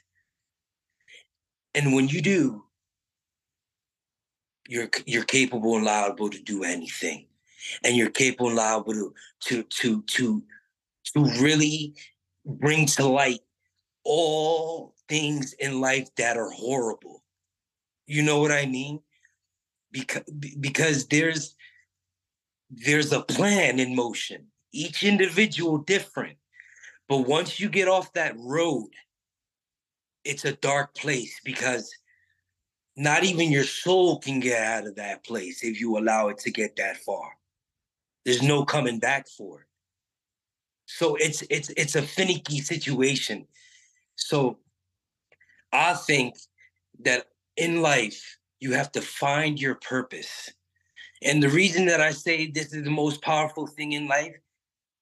[1.76, 2.64] And when you do
[4.68, 7.28] you're you're capable and liable to do anything
[7.84, 10.44] and you're capable liable to to to to
[11.14, 11.94] to really
[12.46, 13.42] bring to light
[14.04, 17.24] all things in life that are horrible.
[18.08, 19.00] You know what i mean?
[19.92, 20.24] Because
[20.60, 21.56] because there's
[22.70, 24.48] there's a plan in motion.
[24.72, 26.38] Each individual different.
[27.10, 28.90] But once you get off that road
[30.24, 31.92] it's a dark place because
[32.96, 36.52] not even your soul can get out of that place if you allow it to
[36.52, 37.32] get that far
[38.26, 39.68] there's no coming back for it
[40.86, 43.46] so it's it's it's a finicky situation
[44.16, 44.58] so
[45.72, 46.36] i think
[47.00, 50.50] that in life you have to find your purpose.
[51.24, 54.36] And the reason that I say this is the most powerful thing in life,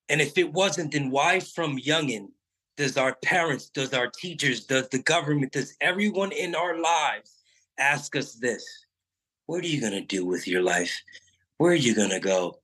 [0.08, 2.30] and if it wasn't, then why from youngin'
[2.78, 7.36] does our parents, does our teachers, does the government, does everyone in our lives
[7.78, 8.66] ask us this?
[9.46, 10.98] What are you gonna do with your life?
[11.58, 12.60] Where are you gonna go?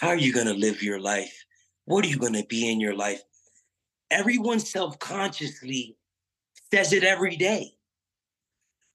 [0.00, 1.44] How are you gonna live your life?
[1.84, 3.20] What are you gonna be in your life?
[4.10, 5.96] Everyone self-consciously
[6.70, 7.78] says it every day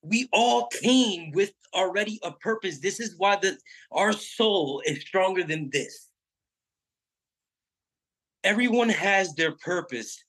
[0.04, 2.80] we all came with already a purpose.
[2.80, 3.58] This is why the
[3.92, 6.10] our soul is stronger than this.
[8.44, 10.22] Everyone has their purpose,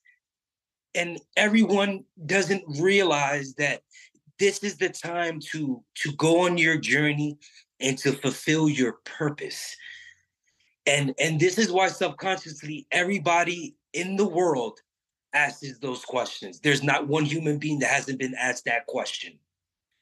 [0.95, 3.83] and everyone doesn't realize that
[4.39, 7.37] this is the time to to go on your journey
[7.81, 9.77] and to fulfill your purpose.
[10.87, 14.81] And and this is why subconsciously everybody in the world
[15.33, 16.61] asks those questions.
[16.61, 19.38] There's not one human being that hasn't been asked that question.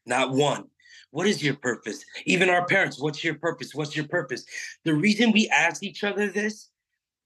[0.07, 0.67] Not one.
[1.11, 2.05] What is your purpose?
[2.25, 3.75] Even our parents, what's your purpose?
[3.75, 4.45] What's your purpose?
[4.85, 6.71] The reason we ask each other this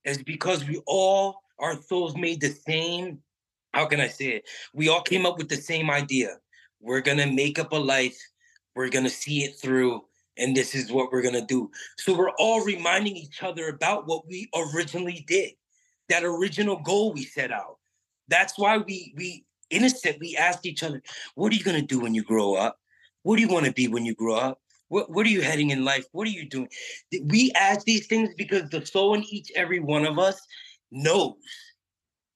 [0.03, 3.19] is because we all, our souls made the same,
[3.73, 4.49] how can I say it?
[4.73, 6.37] We all came up with the same idea.
[6.81, 8.17] We're to make up a life,
[8.75, 10.03] we're to see it through,
[10.37, 11.69] and this is what we're to do.
[11.97, 15.51] So we're all reminding each other about what we originally did,
[16.09, 17.77] that original goal we set out.
[18.27, 21.01] That's why we, we, innocently ask each other,
[21.35, 22.79] what are you to do when you grow up?
[23.23, 24.61] What do you want to be when you grow up?
[24.89, 26.05] What, what are you heading in life?
[26.13, 26.69] What are you doing?
[27.25, 30.39] We ask these things because the soul in each every one of us
[30.91, 31.35] knows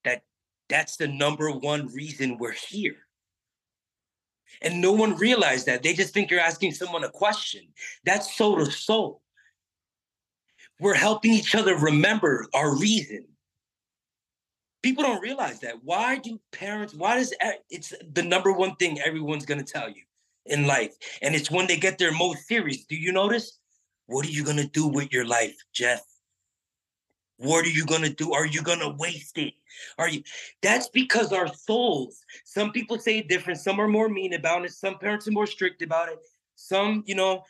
[0.04, 0.24] that
[0.68, 2.98] that's the number one reason we're here.
[4.62, 5.84] And no one realized that.
[5.84, 7.62] They just think you're asking someone a question.
[8.06, 9.22] That's soul to soul.
[10.80, 13.26] We're helping each other remember our reason.
[14.84, 15.76] People don't realize that.
[15.84, 17.34] Why do parents, why does
[17.70, 20.02] it's the number one thing everyone's going to tell you?
[20.46, 20.96] in life.
[21.22, 22.86] And it's when they get their most serious.
[22.86, 23.58] Do you notice?
[24.08, 26.02] What are you going to do with your life, Jeff?
[27.42, 28.34] What are you going to do?
[28.34, 29.54] Are you going to waste it?
[29.98, 30.24] Are you?
[30.62, 33.60] That's because our souls, some people say different.
[33.60, 34.72] Some are more mean about it.
[34.72, 36.20] Some parents are more strict about it.
[36.56, 37.44] Some, you know,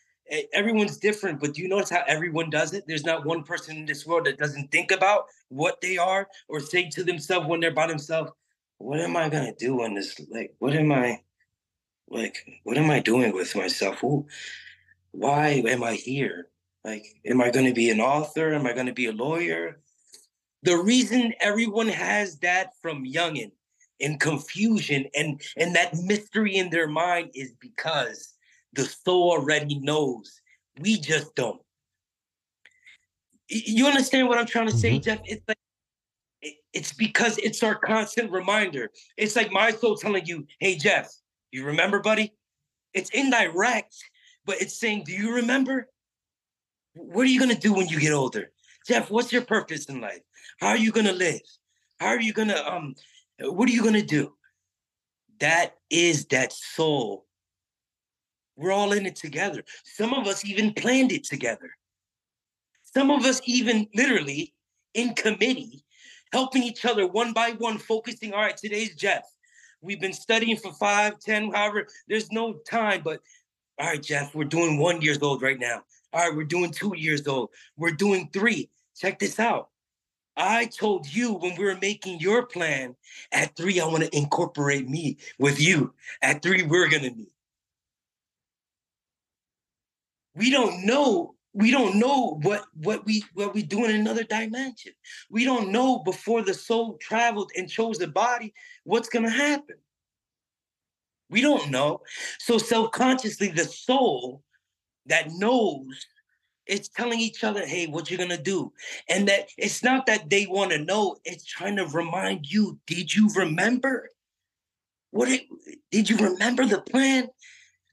[0.54, 1.40] everyone's different.
[1.40, 2.86] But do you notice how everyone does it?
[2.88, 6.60] There's not one person in this world that doesn't think about what they are or
[6.60, 8.32] say to themselves when they're by themselves,
[8.78, 10.20] what am I going to do in this?
[10.32, 11.22] Like, what am I?
[12.12, 14.28] like what am i doing with myself Who,
[15.12, 16.48] why am i here
[16.84, 19.80] like am i going to be an author am i going to be a lawyer
[20.64, 23.52] the reason everyone has that from youngin
[24.00, 28.34] and confusion and and that mystery in their mind is because
[28.74, 30.42] the soul already knows
[30.80, 31.62] we just don't
[33.48, 35.04] you understand what i'm trying to say mm-hmm.
[35.04, 35.58] jeff it's like
[36.74, 41.12] it's because it's our constant reminder it's like my soul telling you hey jeff
[41.52, 42.34] you remember, buddy?
[42.94, 43.96] It's indirect,
[44.46, 45.88] but it's saying, Do you remember?
[46.94, 48.52] What are you going to do when you get older?
[48.88, 50.22] Jeff, what's your purpose in life?
[50.60, 51.42] How are you going to live?
[52.00, 52.96] How are you going to, um,
[53.40, 54.34] what are you going to do?
[55.40, 57.26] That is that soul.
[58.56, 59.64] We're all in it together.
[59.84, 61.72] Some of us even planned it together.
[62.84, 64.54] Some of us even literally
[64.94, 65.84] in committee,
[66.34, 69.24] helping each other one by one, focusing, all right, today's Jeff.
[69.82, 71.88] We've been studying for five, ten, however.
[72.08, 73.22] There's no time, but
[73.80, 75.82] all right, Jeff, we're doing one years old right now.
[76.14, 77.50] All right, we're doing two years old.
[77.78, 78.70] We're doing three.
[78.96, 79.70] Check this out.
[80.38, 82.96] I told you when we were making your plan,
[83.32, 85.94] at three, I want to incorporate me with you.
[86.22, 87.32] At three, we're going to meet.
[90.36, 94.94] We don't know we don't know what what we what we do in another dimension.
[95.30, 99.76] We don't know before the soul traveled and chose the body what's going to happen.
[101.30, 102.02] We don't know.
[102.40, 104.44] So self-consciously the soul
[105.08, 106.06] that knows
[106.68, 108.72] it's telling each other, "Hey, what you going to do?"
[109.10, 113.14] And that it's not that they want to know, it's trying to remind you, "Did
[113.14, 114.10] you remember?
[115.12, 115.48] What it,
[115.92, 117.30] did you remember the plan?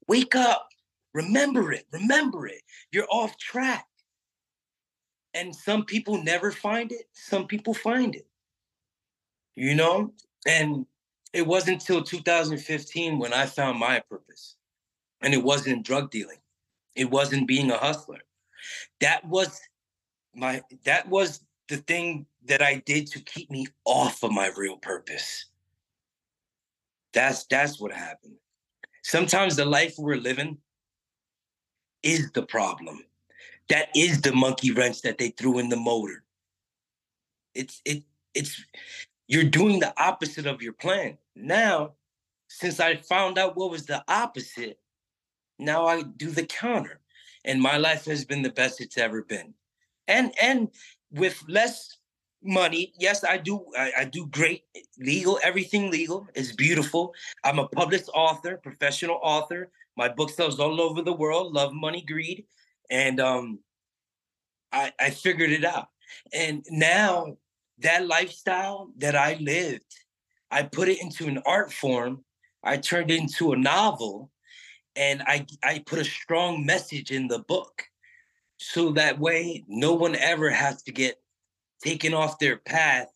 [0.06, 0.68] Wake up.
[1.12, 1.86] Remember it.
[1.92, 2.62] Remember it.
[2.92, 3.86] You're off track.
[5.34, 7.06] And some people never find it.
[7.12, 8.26] Some people find it.
[9.56, 10.12] You know?
[10.46, 10.86] And
[11.32, 14.56] it wasn't until 2015 when I found my purpose.
[15.20, 16.38] And it wasn't drug dealing.
[16.98, 18.18] It wasn't being a hustler.
[19.00, 19.60] That was
[20.34, 24.76] my that was the thing that I did to keep me off of my real
[24.78, 25.46] purpose.
[27.14, 28.34] That's that's what happened.
[29.04, 30.58] Sometimes the life we're living
[32.02, 33.04] is the problem.
[33.68, 36.24] That is the monkey wrench that they threw in the motor.
[37.54, 38.02] It's it
[38.34, 38.60] it's
[39.28, 41.16] you're doing the opposite of your plan.
[41.36, 41.92] Now,
[42.48, 44.80] since I found out what was the opposite,
[45.58, 47.00] now I do the counter.
[47.44, 49.54] And my life has been the best it's ever been.
[50.06, 50.68] And and
[51.10, 51.98] with less
[52.42, 54.64] money, yes, I do I, I do great
[54.98, 56.26] legal, everything legal.
[56.34, 57.14] It's beautiful.
[57.44, 59.70] I'm a published author, professional author.
[59.96, 62.44] My book sells all over the world, Love, Money, Greed.
[62.90, 63.60] And um,
[64.72, 65.88] I, I figured it out.
[66.32, 67.36] And now
[67.78, 69.94] that lifestyle that I lived,
[70.50, 72.24] I put it into an art form.
[72.62, 74.30] I turned it into a novel
[74.98, 77.84] and I, I put a strong message in the book.
[78.58, 81.20] So that way, no one ever has to get
[81.82, 83.08] taken off their path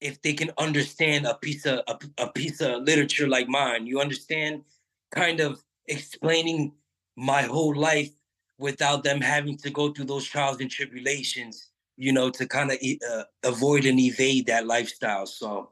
[0.00, 3.86] if they can understand a piece of a, a piece of literature like mine.
[3.86, 4.64] You understand
[5.12, 6.72] kind of explaining
[7.16, 8.10] my whole life
[8.58, 12.78] without them having to go through those trials and tribulations, you know, to kind of
[13.10, 15.26] uh, avoid and evade that lifestyle.
[15.26, 15.70] So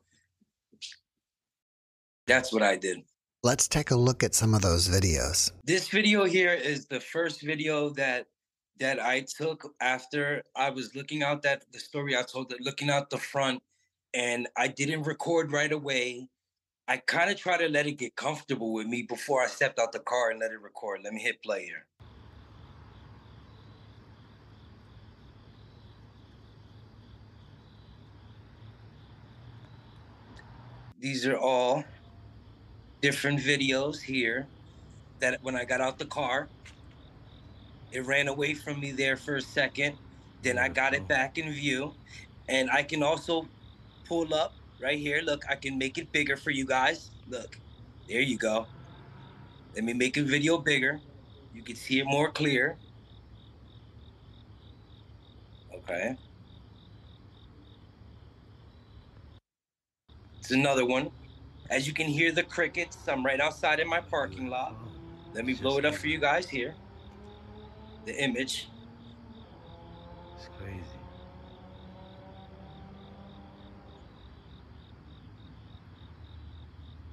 [2.27, 3.03] That's what I did.
[3.45, 5.51] Let's take a look at some of those videos.
[5.65, 8.27] This video here is the first video that
[8.79, 13.11] that I took after I was looking out that the story I told looking out
[13.11, 13.61] the front
[14.15, 16.29] and I didn't record right away.
[16.87, 19.91] I kind of try to let it get comfortable with me before I stepped out
[19.91, 21.01] the car and let it record.
[21.03, 21.87] Let me hit play here.
[31.01, 31.83] These are all
[33.03, 34.47] different videos here
[35.19, 36.49] that when I got out the car,
[37.91, 39.97] it ran away from me there for a second.
[40.43, 41.93] Then I got it back in view.
[42.49, 43.47] And I can also
[44.09, 45.21] pull up right here.
[45.23, 47.11] Look, I can make it bigger for you guys.
[47.29, 47.59] Look,
[48.09, 48.67] there you go.
[49.75, 51.01] Let me make a video bigger.
[51.55, 52.77] You can see it more clear.
[55.75, 56.17] Okay.
[60.41, 61.11] It's another one.
[61.73, 64.77] As you can hear the crickets, I'm right outside in my parking lot.
[65.33, 66.75] Let me blow it up for you guys here.
[68.05, 68.69] The image.
[70.37, 70.83] It's crazy.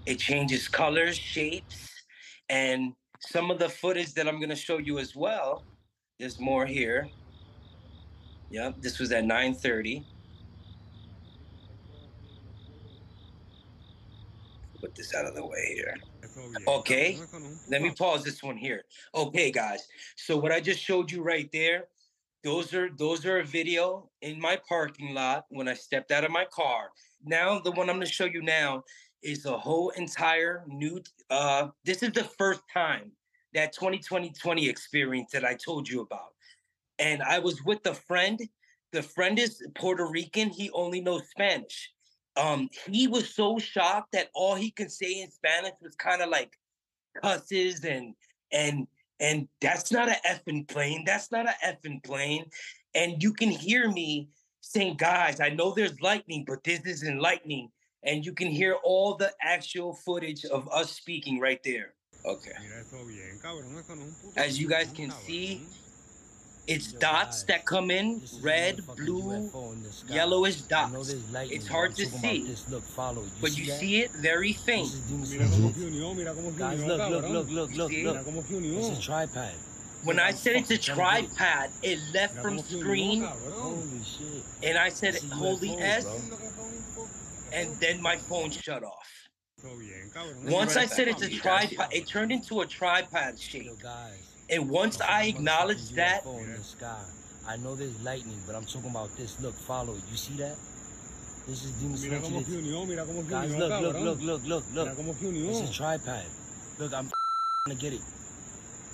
[0.06, 1.90] It changes colors, shapes,
[2.50, 2.92] and
[3.22, 5.64] some of the footage that I'm going to show you as well.
[6.20, 7.08] There's more here.
[8.50, 10.04] Yep, this was at 9:30.
[14.80, 15.96] Put this out of the way here.
[16.68, 17.20] Okay,
[17.70, 18.84] let me pause this one here.
[19.14, 19.88] Okay, guys.
[20.16, 21.88] So what I just showed you right there,
[22.44, 26.32] those are those are a video in my parking lot when I stepped out of
[26.32, 26.90] my car.
[27.26, 28.84] Now the one I'm going to show you now
[29.22, 31.02] is a whole entire new.
[31.30, 33.12] Uh, this is the first time
[33.54, 36.34] that 2020 experience that I told you about,
[37.00, 38.40] and I was with a friend.
[38.92, 40.50] The friend is Puerto Rican.
[40.50, 41.92] He only knows Spanish
[42.40, 46.30] um, he was so shocked that all he could say in Spanish was kind of
[46.30, 46.54] like
[47.22, 48.14] cusses and
[48.52, 48.88] and
[49.20, 51.04] and that's not an effing plane.
[51.06, 52.46] That's not an effing plane.
[52.96, 54.30] And you can hear me
[54.62, 57.70] saying, guys, I know there's lightning, but this isn't lightning.
[58.04, 61.96] And you can hear all the actual footage of us speaking right there.
[62.26, 62.52] Okay.
[64.38, 65.62] As you guys can see,
[66.70, 69.50] it's dots that come in, red, blue,
[70.08, 71.16] yellowish dots.
[71.34, 72.56] It's hard to see,
[73.42, 74.90] but you see it very faint.
[76.58, 78.18] Guys, look, look, look, look, look, look.
[78.28, 79.52] It's a tripod.
[80.04, 84.44] When I said it's a tripod, it left from screen, Holy shit.
[84.64, 86.06] and I said holy UFO, S,
[87.52, 89.10] and then my phone shut off.
[90.46, 93.72] Once I said it's a tripod, it turned into a tripod shape.
[94.50, 94.62] Yo, guys.
[94.62, 97.04] And once I acknowledged that, in the sky.
[97.48, 99.40] I know there's lightning, but I'm talking about this.
[99.42, 100.04] Look, follow it.
[100.12, 100.56] You see that?
[101.48, 102.64] This is Demon Mira cómo Selection.
[102.64, 104.98] unió, mira cómo se Guys, look, look, look, look, look, look.
[104.98, 105.28] cómo se.
[105.28, 106.26] It's a tripod.
[106.78, 107.10] Look, I'm
[107.66, 108.02] gonna get it.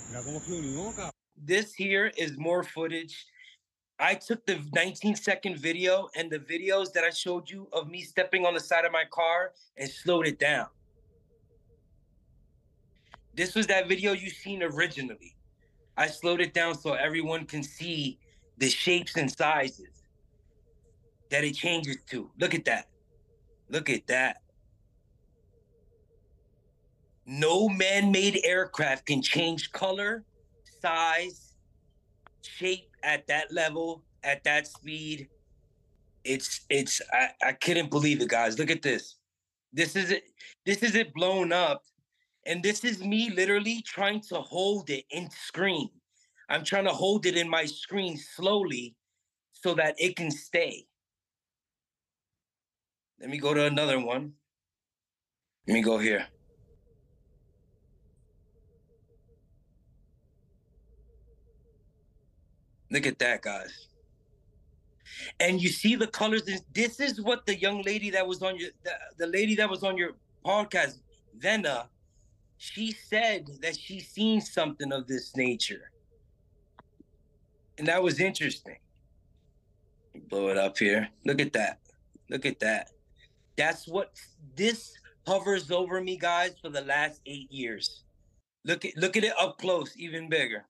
[0.09, 1.11] Mira cómo se unió, cabrón.
[1.37, 3.25] this here is more footage.
[3.99, 8.01] I took the 19 second video and the videos that I showed you of me
[8.01, 10.67] stepping on the side of my car and slowed it down.
[13.33, 15.34] This was that video you seen originally.
[15.97, 18.19] I slowed it down so everyone can see
[18.57, 20.03] the shapes and sizes
[21.29, 22.29] that it changes to.
[22.39, 22.89] Look at that.
[23.69, 24.41] Look at that.
[27.25, 30.23] No man made aircraft can change color,
[30.81, 31.55] size,
[32.41, 35.27] shape at that level, at that speed.
[36.23, 38.59] It's it's I, I couldn't believe it, guys.
[38.59, 39.15] Look at this.
[39.73, 40.23] This is it,
[40.65, 41.83] this is it blown up.
[42.45, 45.89] And this is me literally trying to hold it in screen.
[46.49, 48.95] I'm trying to hold it in my screen slowly
[49.51, 50.85] so that it can stay.
[53.19, 54.33] Let me go to another one.
[55.67, 56.27] Let me go here.
[62.91, 63.87] Look at that, guys.
[65.39, 66.43] And you see the colors.
[66.73, 69.83] This, is what the young lady that was on your, the, the lady that was
[69.83, 70.11] on your
[70.45, 70.99] podcast,
[71.37, 71.89] Vena,
[72.57, 75.91] she said that she seen something of this nature.
[77.77, 78.77] And that was interesting.
[80.29, 81.09] Blow it up here.
[81.25, 81.79] Look at that.
[82.29, 82.89] Look at that.
[83.57, 84.11] That's what
[84.55, 84.93] this
[85.27, 88.03] hovers over me, guys, for the last eight years.
[88.63, 90.65] Look at look at it up close, even bigger.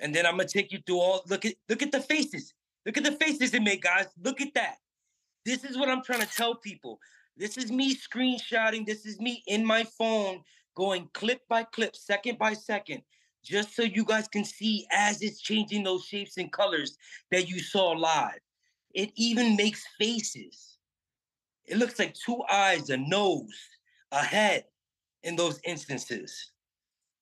[0.00, 2.54] And then I'm gonna take you through all look at look at the faces.
[2.84, 4.06] Look at the faces it made, guys.
[4.22, 4.76] Look at that.
[5.44, 6.98] This is what I'm trying to tell people.
[7.36, 8.86] This is me screenshotting.
[8.86, 10.40] This is me in my phone
[10.74, 13.02] going clip by clip, second by second,
[13.44, 16.96] just so you guys can see as it's changing those shapes and colors
[17.30, 18.40] that you saw live.
[18.94, 20.78] It even makes faces.
[21.66, 23.68] It looks like two eyes, a nose,
[24.12, 24.64] a head
[25.22, 26.52] in those instances.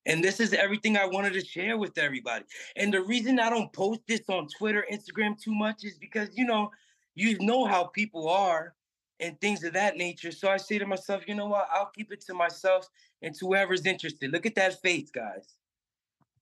[0.05, 2.45] And this is everything I wanted to share with everybody.
[2.75, 6.45] And the reason I don't post this on Twitter, Instagram too much is because, you
[6.45, 6.71] know,
[7.15, 8.75] you know how people are
[9.19, 10.31] and things of that nature.
[10.31, 11.67] So I say to myself, you know what?
[11.73, 12.87] I'll keep it to myself
[13.21, 14.31] and to whoever's interested.
[14.31, 15.55] Look at that face, guys.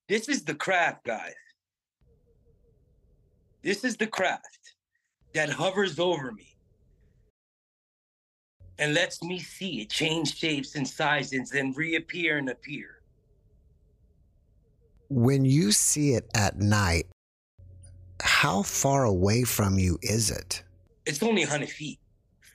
[0.07, 1.34] This is the craft, guys.
[3.61, 4.74] This is the craft
[5.34, 6.53] that hovers over me
[8.80, 12.99] and lets me see it change shapes and sizes and reappear and appear.
[15.09, 17.05] When you see it at night,
[18.21, 20.63] how far away from you is it?
[21.05, 21.99] It's only 100 feet,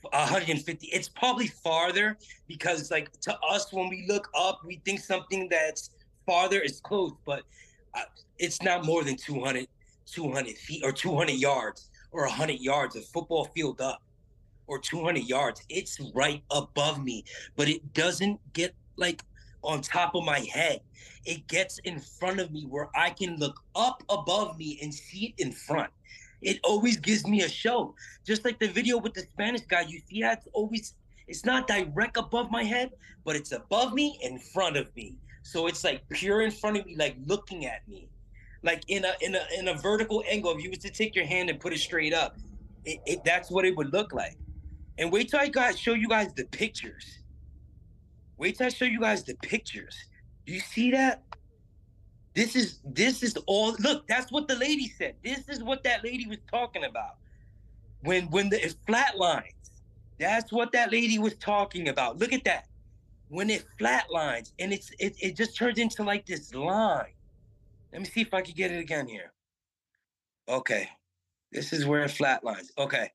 [0.03, 0.87] 150.
[0.89, 5.91] It's probably farther because, like, to us, when we look up, we think something that's
[6.27, 7.43] farther is close, but
[7.95, 8.03] uh,
[8.39, 9.67] it's not more than 200,
[10.07, 14.03] 200 feet or 200 yards or 100 yards, a football field up
[14.67, 15.63] or 200 yards.
[15.69, 17.25] It's right above me,
[17.57, 19.23] but it doesn't get like
[19.63, 20.81] on top of my head.
[21.25, 25.35] It gets in front of me where I can look up above me and see
[25.37, 25.91] it in front.
[26.41, 27.95] It always gives me a show.
[28.25, 30.95] Just like the video with the Spanish guy, you see it's always
[31.27, 32.93] it's not direct above my head,
[33.25, 35.17] but it's above me in front of me.
[35.43, 38.09] So it's like pure in front of me, like looking at me.
[38.63, 40.53] Like in a in a in a vertical angle.
[40.57, 42.37] If you was to take your hand and put it straight up,
[42.85, 44.37] it, it that's what it would look like.
[44.99, 47.19] And wait till I guys show you guys the pictures.
[48.37, 49.97] Wait till I show you guys the pictures.
[50.47, 51.23] Do you see that?
[52.39, 55.17] This is this is all look, that's what the lady said.
[55.25, 57.17] This is what that lady was talking about.
[58.03, 59.55] When when the it flatlines.
[60.21, 62.19] That's what that lady was talking about.
[62.19, 62.69] Look at that.
[63.27, 67.13] When it flatlines and it's it, it just turns into like this line.
[67.93, 69.33] Let me see if I can get it again here.
[70.49, 70.89] Okay.
[71.51, 72.69] This is where it flatlines.
[72.79, 73.11] Okay.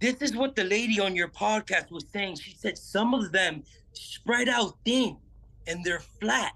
[0.00, 2.36] This is what the lady on your podcast was saying.
[2.36, 5.18] She said some of them spread out thin
[5.66, 6.54] and they're flat.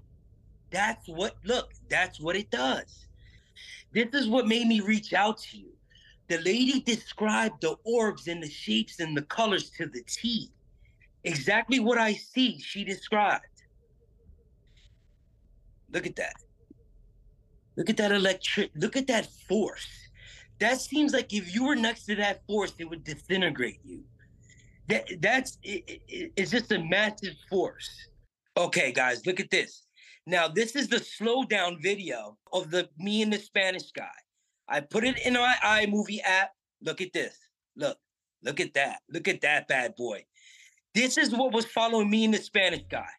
[0.73, 3.05] That's what, look, that's what it does.
[3.93, 5.69] This is what made me reach out to you.
[6.27, 10.49] The lady described the orbs and the shapes and the colors to the T.
[11.23, 13.45] Exactly what I see, she described.
[15.91, 16.33] Look at that.
[17.75, 19.87] Look at that electric, look at that force.
[20.59, 24.03] That seems like if you were next to that force, it would disintegrate you.
[24.89, 27.89] That that's it, it, it's just a massive force.
[28.57, 29.83] Okay, guys, look at this.
[30.25, 34.07] Now, this is the slowdown video of the me and the Spanish guy.
[34.69, 36.51] I put it in my iMovie app.
[36.81, 37.37] Look at this.
[37.75, 37.97] Look,
[38.43, 38.99] look at that.
[39.09, 40.25] Look at that bad boy.
[40.95, 43.09] This is what was following me and the Spanish guy.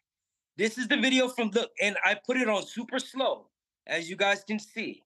[0.57, 3.47] This is the video from look, and I put it on super slow,
[3.85, 5.03] as you guys can see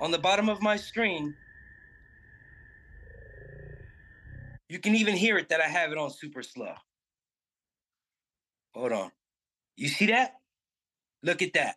[0.00, 1.34] on the bottom of my screen.
[4.68, 6.74] You can even hear it that I have it on super slow.
[8.74, 9.12] Hold on.
[9.76, 10.39] You see that?
[11.22, 11.76] Look at that.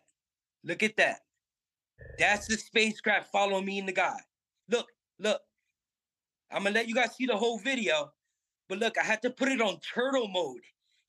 [0.64, 1.20] Look at that.
[2.18, 4.18] That's the spacecraft following me and the guy.
[4.68, 4.88] Look,
[5.18, 5.40] look.
[6.50, 8.12] I'm gonna let you guys see the whole video,
[8.68, 10.62] but look, I had to put it on turtle mode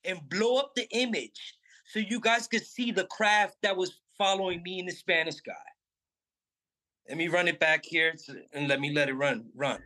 [0.04, 1.56] and blow up the image
[1.86, 5.54] so you guys could see the craft that was following me and the Spanish guy.
[7.08, 8.16] Let me run it back here
[8.54, 9.82] and let me let it run, run.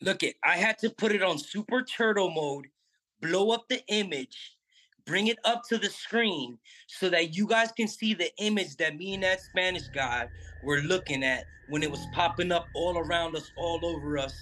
[0.00, 2.66] Look it, I had to put it on super turtle mode,
[3.20, 4.56] blow up the image,
[5.04, 8.96] bring it up to the screen so that you guys can see the image that
[8.96, 10.28] me and that Spanish guy
[10.62, 14.36] were looking at when it was popping up all around us, all over us.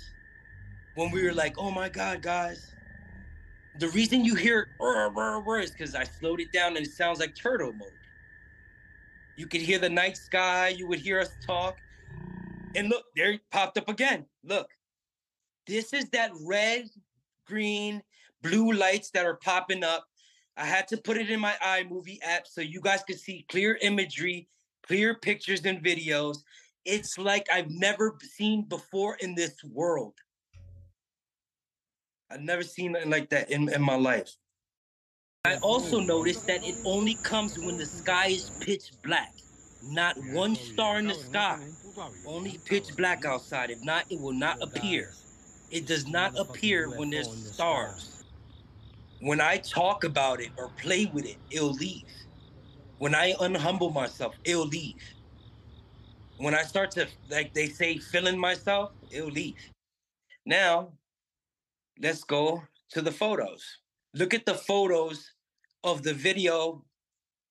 [0.94, 2.74] When we were like, oh my God, guys.
[3.78, 4.68] The reason you hear
[5.60, 7.90] is because I slowed it down and it sounds like turtle mode.
[9.36, 11.76] You could hear the night sky, you would hear us talk.
[12.74, 14.24] And look, there it popped up again.
[14.44, 14.68] Look,
[15.66, 16.88] this is that red,
[17.46, 18.02] green,
[18.42, 20.06] blue lights that are popping up.
[20.56, 23.78] I had to put it in my iMovie app so you guys could see clear
[23.82, 24.48] imagery,
[24.86, 26.38] clear pictures and videos.
[26.84, 30.14] It's like I've never seen before in this world.
[32.30, 34.30] I've never seen nothing like that in, in my life.
[35.44, 39.32] I also noticed that it only comes when the sky is pitch black.
[39.84, 41.64] Not one star in the sky.
[42.26, 43.70] Only pitch black outside.
[43.70, 45.12] If not, it will not appear.
[45.70, 48.24] It does not appear when there's stars.
[49.20, 52.04] When I talk about it or play with it, it'll leave.
[52.98, 55.02] When I unhumble myself, it'll leave.
[56.38, 59.56] When I start to, like they say, feeling myself, it'll leave.
[60.44, 60.92] Now,
[62.00, 63.64] let's go to the photos.
[64.14, 65.32] Look at the photos
[65.82, 66.84] of the video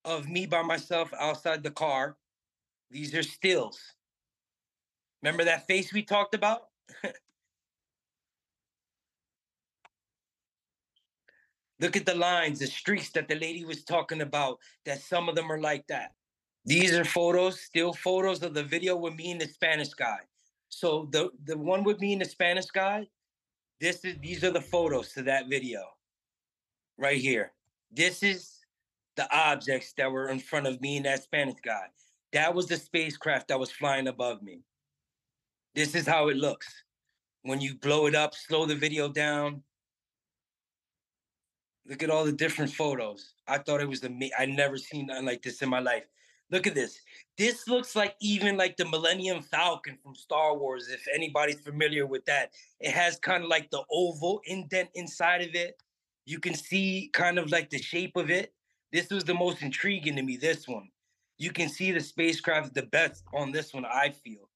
[0.06, 2.16] of me by myself outside the car.
[2.92, 3.80] These are stills.
[5.22, 6.68] Remember that face we talked about?
[11.80, 15.36] Look at the lines, the streaks that the lady was talking about, that some of
[15.36, 16.12] them are like that.
[16.66, 20.20] These are photos, still photos of the video with me and the Spanish guy.
[20.70, 23.08] So the the one with me and the Spanish guy,
[23.80, 25.82] this is these are the photos to that video.
[26.98, 27.52] Right here.
[27.92, 28.60] This is
[29.16, 31.88] the objects that were in front of me and that Spanish guy.
[32.34, 34.62] That was the spacecraft that was flying above me.
[35.76, 36.68] This is how it looks.
[37.44, 39.62] When you blow it up, slow the video down,
[41.88, 43.34] Look at all the different photos.
[43.48, 44.32] I thought it was the me.
[44.38, 46.06] I never seen nothing like this in my life.
[46.52, 47.00] Look at this.
[47.38, 50.90] This looks like even like the Millennium Falcon from Star Wars.
[50.90, 55.54] If anybody's familiar with that, it has kind of like the oval indent inside of
[55.56, 55.76] it.
[56.26, 58.54] You can see kind of like the shape of it.
[58.92, 60.38] This was the most intriguing to me.
[60.38, 60.90] This one,
[61.38, 63.86] you can see the spacecraft the best on this one.
[63.86, 64.50] I feel.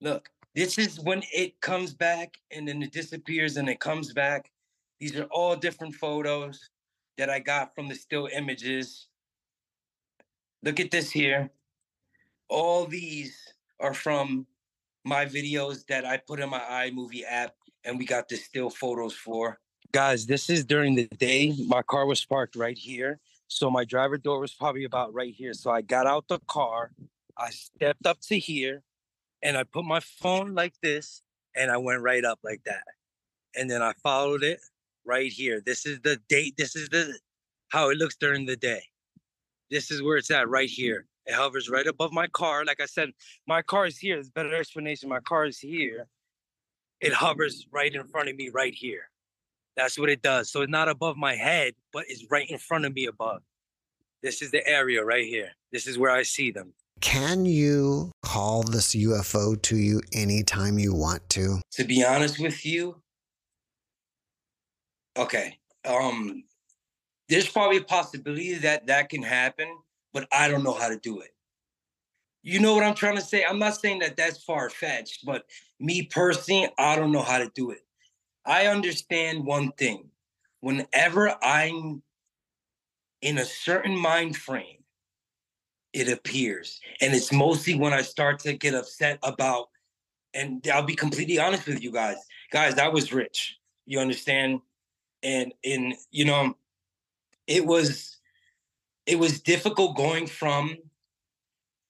[0.00, 4.50] Look, this is when it comes back and then it disappears and it comes back.
[5.00, 6.70] These are all different photos
[7.18, 9.06] that I got from the still images.
[10.62, 11.50] Look at this here.
[12.48, 13.36] All these
[13.78, 14.46] are from
[15.04, 19.14] my videos that I put in my iMovie app and we got the still photos
[19.14, 19.58] for.
[19.92, 21.54] Guys, this is during the day.
[21.66, 23.20] My car was parked right here.
[23.46, 25.54] So my driver door was probably about right here.
[25.54, 26.90] So I got out the car,
[27.36, 28.82] I stepped up to here,
[29.42, 31.22] and I put my phone like this,
[31.56, 32.82] and I went right up like that.
[33.56, 34.60] And then I followed it
[35.08, 35.60] right here.
[35.64, 36.54] This is the date.
[36.56, 37.18] This is the
[37.70, 38.82] how it looks during the day.
[39.70, 41.06] This is where it's at right here.
[41.26, 42.64] It hovers right above my car.
[42.64, 43.10] Like I said,
[43.46, 44.16] my car is here.
[44.16, 45.08] There's better explanation.
[45.08, 46.06] My car is here.
[47.00, 49.10] It hovers right in front of me right here.
[49.76, 50.50] That's what it does.
[50.50, 53.42] So it's not above my head, but it's right in front of me above.
[54.22, 55.50] This is the area right here.
[55.70, 56.72] This is where I see them.
[57.00, 61.60] Can you call this UFO to you anytime you want to?
[61.72, 63.00] To be honest with you,
[65.18, 65.58] okay.
[65.84, 66.44] Um,
[67.28, 69.68] there's probably a possibility that that can happen,
[70.12, 71.30] but I don't know how to do it.
[72.42, 73.44] You know what I'm trying to say?
[73.44, 75.44] I'm not saying that that's far fetched, but
[75.80, 77.80] me personally, I don't know how to do it.
[78.46, 80.08] I understand one thing.
[80.60, 82.02] Whenever I'm
[83.20, 84.78] in a certain mind frame,
[85.92, 86.80] it appears.
[87.00, 89.68] And it's mostly when I start to get upset about,
[90.32, 92.16] and I'll be completely honest with you guys.
[92.50, 93.58] Guys, I was rich.
[93.86, 94.60] You understand?
[95.22, 96.54] And in you know
[97.46, 98.18] it was
[99.06, 100.76] it was difficult going from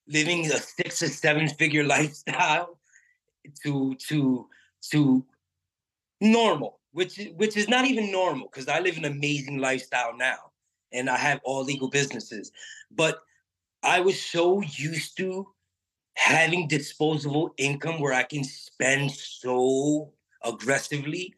[0.07, 2.79] living a six or seven figure lifestyle
[3.63, 4.47] to to
[4.91, 5.25] to
[6.21, 10.51] normal which which is not even normal because i live an amazing lifestyle now
[10.93, 12.51] and i have all legal businesses
[12.91, 13.21] but
[13.83, 15.47] i was so used to
[16.15, 20.13] having disposable income where i can spend so
[20.43, 21.33] aggressively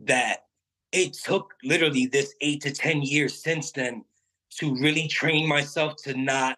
[0.00, 0.47] that
[0.92, 4.04] it took literally this eight to 10 years since then
[4.58, 6.56] to really train myself to not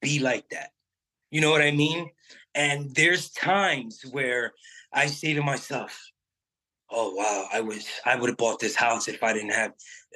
[0.00, 0.70] be like that.
[1.30, 2.10] You know what I mean?
[2.54, 4.52] And there's times where
[4.92, 6.10] I say to myself,
[6.90, 9.72] oh wow, I was I would have bought this house if I didn't have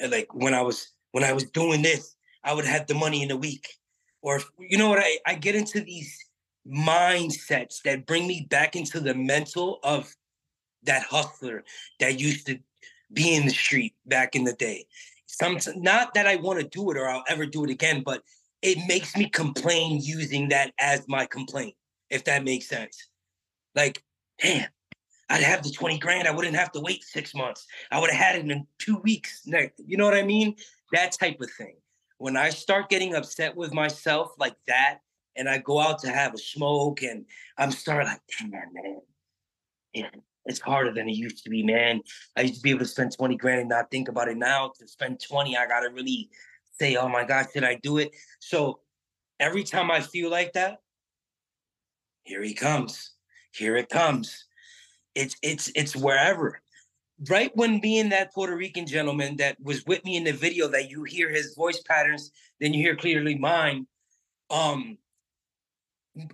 [0.08, 3.22] like when I was when I was doing this, I would have had the money
[3.22, 3.68] in a week.
[4.22, 6.18] Or you know what I, I get into these
[6.66, 10.12] mindsets that bring me back into the mental of
[10.82, 11.62] that hustler
[12.00, 12.58] that used to
[13.12, 14.86] be in the street back in the day.
[15.26, 18.22] Some not that I want to do it or I'll ever do it again, but
[18.62, 21.74] it makes me complain using that as my complaint,
[22.10, 23.08] if that makes sense.
[23.74, 24.02] Like,
[24.40, 24.68] damn,
[25.28, 26.28] I'd have the 20 grand.
[26.28, 27.66] I wouldn't have to wait six months.
[27.90, 29.42] I would have had it in two weeks.
[29.44, 30.56] You know what I mean?
[30.92, 31.76] That type of thing.
[32.18, 35.00] When I start getting upset with myself like that,
[35.36, 37.26] and I go out to have a smoke and
[37.58, 39.00] I'm starting like, damn, man,
[39.92, 40.10] yeah,
[40.46, 42.00] it's harder than it used to be, man.
[42.36, 44.72] I used to be able to spend 20 grand and not think about it now.
[44.78, 46.28] To spend 20, I gotta really
[46.78, 48.14] say, oh my God, should I do it?
[48.40, 48.80] So
[49.40, 50.78] every time I feel like that,
[52.24, 53.12] here he comes.
[53.52, 54.46] Here it comes.
[55.14, 56.60] It's it's it's wherever.
[57.28, 60.90] Right when being that Puerto Rican gentleman that was with me in the video that
[60.90, 63.86] you hear his voice patterns, then you hear clearly mine.
[64.50, 64.98] Um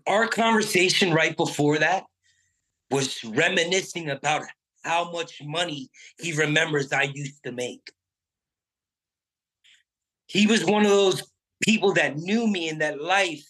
[0.06, 2.04] our conversation right before that
[2.90, 4.42] was reminiscing about
[4.84, 7.90] how much money he remembers I used to make.
[10.26, 11.22] He was one of those
[11.62, 13.44] people that knew me in that life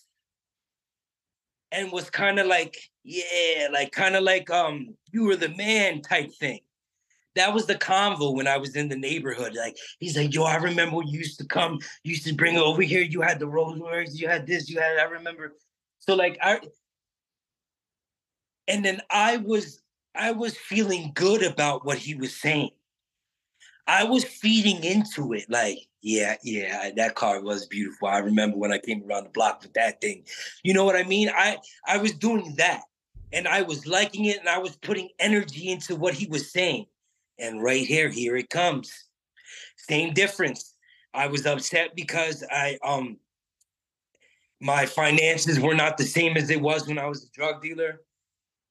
[1.72, 6.02] and was kind of like, yeah, like kind of like um you were the man
[6.02, 6.60] type thing.
[7.36, 9.54] that was the convo when I was in the neighborhood.
[9.54, 12.60] Like he's like, yo, I remember you used to come, you used to bring it
[12.60, 13.02] over here.
[13.02, 14.98] You had the Rolex, you had this, you had.
[14.98, 15.54] I remember.
[16.00, 16.60] So like I,
[18.70, 19.82] and then I was
[20.14, 22.70] I was feeling good about what he was saying.
[23.86, 28.08] I was feeding into it, like, yeah, yeah, that car was beautiful.
[28.08, 30.24] I remember when I came around the block with that thing.
[30.62, 31.30] You know what I mean?
[31.34, 32.82] I I was doing that,
[33.32, 36.86] and I was liking it, and I was putting energy into what he was saying.
[37.38, 38.92] And right here, here it comes.
[39.76, 40.76] Same difference.
[41.12, 43.18] I was upset because I um
[44.60, 48.02] my finances were not the same as it was when I was a drug dealer.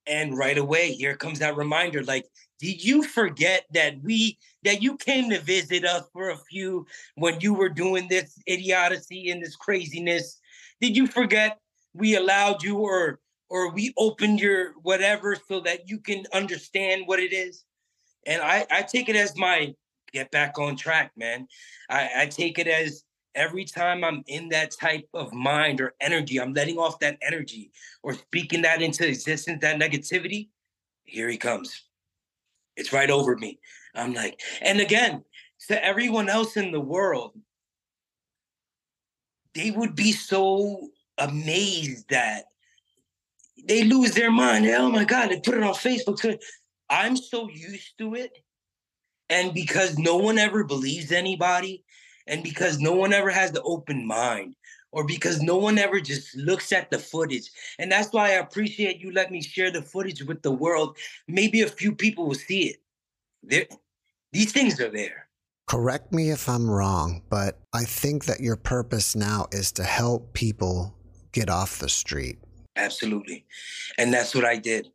[0.10, 2.26] And right away, here comes that reminder like,
[2.60, 6.86] did you forget that we that you came to visit us for a few
[7.16, 10.40] when you were doing this idiocy and this craziness?
[10.82, 11.60] Did you forget
[11.94, 17.20] we allowed you or or we opened your whatever so that you can understand what
[17.20, 17.64] it is?
[18.26, 19.74] And I, I take it as my
[20.12, 21.48] get back on track, man.
[21.90, 23.04] I, I take it as
[23.36, 27.72] every time I'm in that type of mind or energy, I'm letting off that energy
[28.04, 30.50] or speaking that into existence, that negativity.
[31.06, 31.84] Here he comes.
[32.76, 33.60] It's right over me.
[33.96, 35.24] I'm like, and again,
[35.68, 37.34] to everyone else in the world,
[39.54, 42.46] they would be so amazed that
[43.68, 44.66] they lose their mind.
[44.68, 46.38] Oh my God, they put it on Facebook.
[46.90, 48.32] I'm so used to it.
[49.30, 51.84] And because no one ever believes anybody,
[52.30, 54.56] and because no one ever has the open mind,
[54.92, 57.50] or because no one ever just looks at the footage.
[57.78, 60.98] And that's why I appreciate you let me share the footage with the world.
[61.28, 62.78] Maybe a few people will see it.
[63.44, 63.66] There,
[64.32, 65.28] these things are there.
[65.68, 70.34] Correct me if I'm wrong, but I think that your purpose now is to help
[70.34, 70.96] people
[71.32, 72.40] get off the street.
[72.76, 73.46] Absolutely.
[73.98, 74.90] And that's what I did.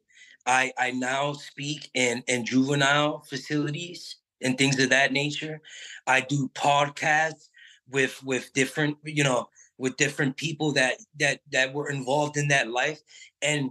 [0.46, 5.60] I I now speak in in juvenile facilities and things of that nature.
[6.06, 7.48] I do podcasts
[7.90, 12.70] with with different you know with different people that that that were involved in that
[12.70, 13.00] life
[13.42, 13.70] and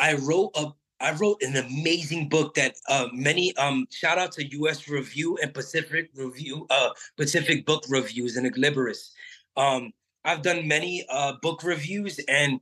[0.00, 4.46] I wrote a I wrote an amazing book that uh, many um shout out to
[4.62, 9.10] US Review and Pacific Review uh Pacific Book Reviews and Agliberis.
[9.56, 9.92] Um
[10.24, 12.60] I've done many uh book reviews and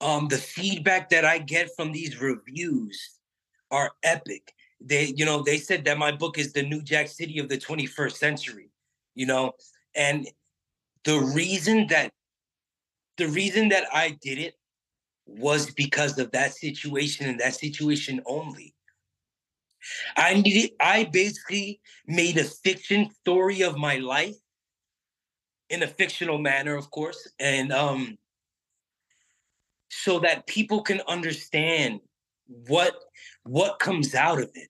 [0.00, 3.18] um, the feedback that I get from these reviews
[3.70, 4.52] are epic.
[4.80, 7.58] They, you know, they said that my book is the New Jack City of the
[7.58, 8.70] 21st century,
[9.14, 9.52] you know,
[9.94, 10.28] and
[11.04, 12.12] the reason that
[13.16, 14.54] the reason that I did it
[15.26, 18.74] was because of that situation and that situation only.
[20.16, 24.36] I needed, I basically made a fiction story of my life
[25.70, 27.28] in a fictional manner, of course.
[27.38, 28.18] And um,
[29.88, 32.00] so that people can understand
[32.46, 32.94] what
[33.44, 34.68] what comes out of it?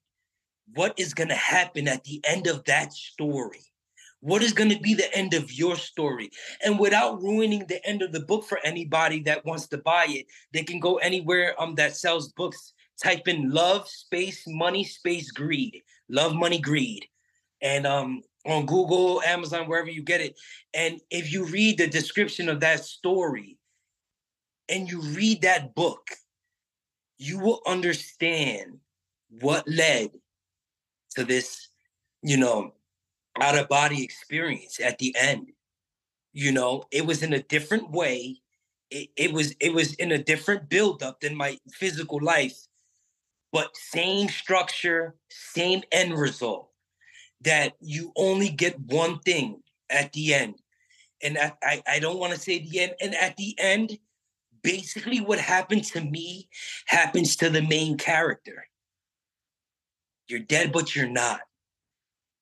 [0.73, 3.61] What is going to happen at the end of that story?
[4.19, 6.31] What is going to be the end of your story?
[6.63, 10.25] And without ruining the end of the book for anybody that wants to buy it
[10.53, 12.73] they can go anywhere um that sells books.
[13.01, 15.81] Type in love space money space greed.
[16.09, 17.05] Love money greed.
[17.61, 20.35] And um on google amazon wherever you get it.
[20.73, 23.57] And if you read the description of that story
[24.69, 26.07] and you read that book,
[27.17, 28.79] you will understand
[29.41, 30.11] what led
[31.15, 31.69] to this,
[32.21, 32.73] you know,
[33.41, 35.47] out of body experience at the end.
[36.33, 38.41] You know, it was in a different way.
[38.89, 42.67] It, it was it was in a different buildup than my physical life,
[43.51, 46.69] but same structure, same end result.
[47.41, 50.55] That you only get one thing at the end.
[51.21, 52.93] And I, I, I don't want to say the end.
[53.01, 53.97] And at the end,
[54.67, 56.49] basically what happened to me
[56.87, 58.67] happens to the main character.
[60.27, 61.39] You're dead, but you're not.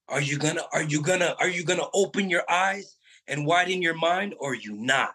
[0.09, 2.97] Are you gonna are you gonna are you gonna open your eyes
[3.27, 5.13] and widen your mind or you not?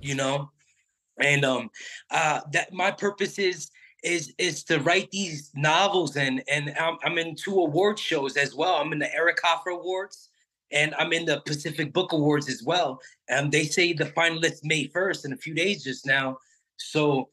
[0.00, 0.50] You know?
[1.20, 1.70] And um
[2.10, 3.70] uh that my purpose is
[4.02, 8.54] is is to write these novels and and I'm, I'm in two award shows as
[8.54, 8.76] well.
[8.76, 10.30] I'm in the Eric Hoffer Awards
[10.70, 13.00] and I'm in the Pacific Book Awards as well.
[13.28, 16.38] And they say the finalists May 1st in a few days just now.
[16.76, 17.30] So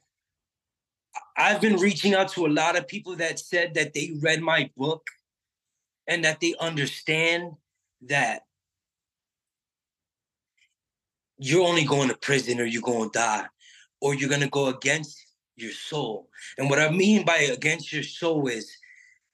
[1.37, 4.69] I've been reaching out to a lot of people that said that they read my
[4.77, 5.05] book
[6.07, 7.51] and that they understand
[8.07, 8.43] that
[11.37, 13.45] you're only going to prison or you're going to die
[14.01, 15.19] or you're going to go against
[15.57, 16.29] your soul.
[16.57, 18.71] And what I mean by against your soul is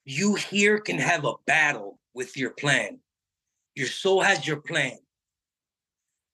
[0.04, 2.98] you here can have a battle with your plan
[3.74, 4.98] your soul has your plan.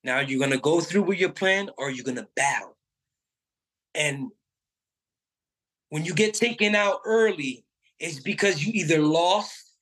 [0.05, 2.77] Now you're gonna go through with your plan or you're gonna battle.
[3.95, 4.31] And
[5.91, 7.65] when you get taken out early,
[7.99, 9.75] it's because you either lost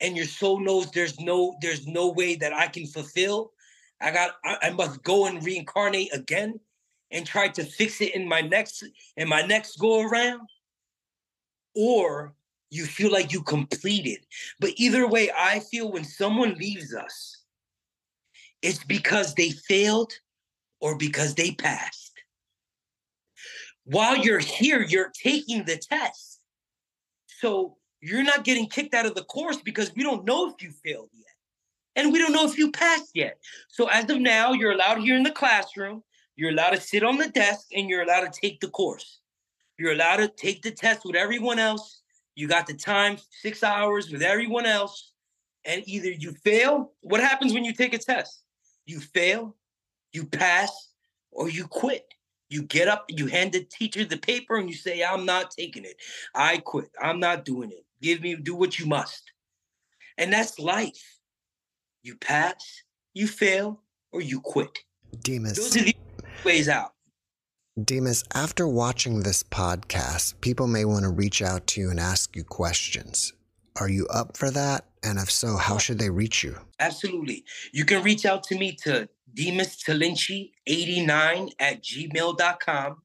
[0.00, 3.52] and your soul knows there's no there's no way that I can fulfill.
[4.00, 6.60] I got I, I must go and reincarnate again
[7.10, 8.84] and try to fix it in my next
[9.16, 10.48] in my next go around.
[11.74, 12.35] Or
[12.70, 14.18] you feel like you completed.
[14.60, 17.42] But either way, I feel when someone leaves us,
[18.62, 20.12] it's because they failed
[20.80, 22.12] or because they passed.
[23.84, 26.40] While you're here, you're taking the test.
[27.26, 30.70] So you're not getting kicked out of the course because we don't know if you
[30.84, 31.24] failed yet.
[31.94, 33.38] And we don't know if you passed yet.
[33.68, 36.02] So as of now, you're allowed here in the classroom.
[36.34, 39.20] You're allowed to sit on the desk and you're allowed to take the course.
[39.78, 42.02] You're allowed to take the test with everyone else.
[42.36, 45.12] You got the time, six hours with everyone else.
[45.64, 46.92] And either you fail.
[47.00, 48.44] What happens when you take a test?
[48.84, 49.56] You fail,
[50.12, 50.90] you pass,
[51.32, 52.06] or you quit.
[52.48, 55.84] You get up, you hand the teacher the paper, and you say, I'm not taking
[55.84, 55.96] it.
[56.34, 56.90] I quit.
[57.02, 57.84] I'm not doing it.
[58.00, 59.32] Give me, do what you must.
[60.16, 61.18] And that's life.
[62.04, 62.82] You pass,
[63.14, 63.82] you fail,
[64.12, 64.78] or you quit.
[65.20, 65.56] Dimas.
[65.56, 65.96] Those are the
[66.44, 66.92] ways out.
[67.82, 72.34] Dimas, after watching this podcast, people may want to reach out to you and ask
[72.34, 73.34] you questions.
[73.78, 74.86] Are you up for that?
[75.02, 76.56] And if so, how should they reach you?
[76.80, 77.44] Absolutely.
[77.74, 83.02] You can reach out to me to Dimas Tollinchi89 at gmail.com.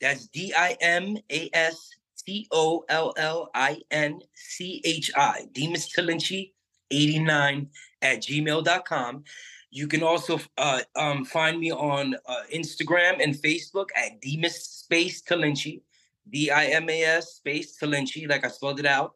[0.00, 1.90] That's D I M A S
[2.26, 5.46] T O L L I N C H I.
[5.52, 6.50] Dimas Tollinchi
[6.90, 7.68] 89
[8.02, 9.24] at gmail.com.
[9.70, 15.22] You can also uh, um, find me on uh, Instagram and Facebook at Dimas Space
[15.22, 15.82] Tollinchi,
[16.28, 19.14] D I M A S Space Tollinchi, like I spelled it out.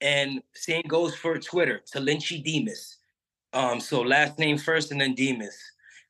[0.00, 2.98] And same goes for Twitter, Tollinchi Dimas.
[3.54, 5.56] Um, so last name first and then Dimas.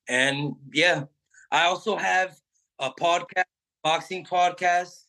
[0.08, 1.04] And yeah,
[1.52, 2.36] I also have
[2.80, 3.44] a podcast,
[3.84, 5.04] boxing podcast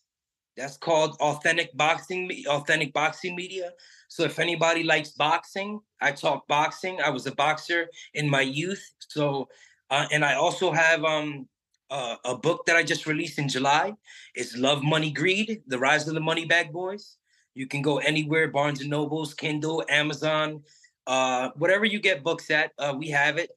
[0.55, 3.71] that's called Authentic Boxing, Authentic Boxing Media.
[4.15, 7.01] So if anybody likes boxing, I talk boxing.
[7.01, 8.81] I was a boxer in my youth.
[9.09, 9.49] So,
[9.89, 11.49] uh, and I also have um,
[11.91, 13.91] uh, a book that I just released in July.
[14.33, 17.17] It's Love, Money, Greed: The Rise of the Money Bag Boys.
[17.55, 20.63] You can go anywhere: Barnes and Nobles, Kindle, Amazon,
[21.07, 22.71] uh, whatever you get books at.
[22.79, 23.49] Uh, we have it.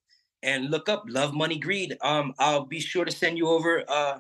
[0.43, 1.97] And look up Love, Money, Greed.
[2.03, 4.19] Um, I'll be sure to send you over, uh,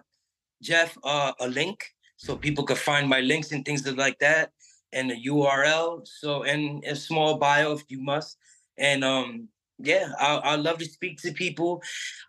[0.63, 1.85] Jeff, uh, a link
[2.17, 4.53] so people could find my links and things like that
[4.93, 6.07] and the URL.
[6.07, 8.39] So and a small bio if you must.
[8.77, 11.83] And um yeah, I I love to speak to people.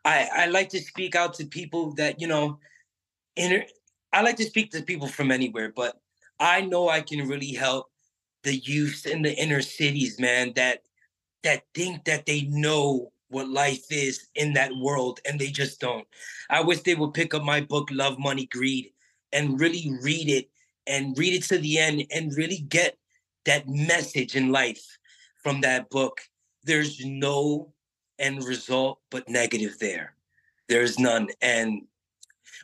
[0.05, 2.59] I I like to speak out to people that you know,
[3.35, 3.63] inner.
[4.13, 5.99] I like to speak to people from anywhere, but
[6.39, 7.91] I know I can really help
[8.43, 10.53] the youth in the inner cities, man.
[10.55, 10.83] That
[11.43, 16.07] that think that they know what life is in that world and they just don't.
[16.49, 18.91] I wish they would pick up my book, Love, Money, Greed,
[19.31, 20.49] and really read it
[20.89, 22.97] and read it to the end and really get
[23.45, 24.97] that message in life
[25.41, 26.19] from that book.
[26.63, 27.71] There's no
[28.17, 30.15] end result but negative there.
[30.67, 31.29] There's none.
[31.41, 31.83] And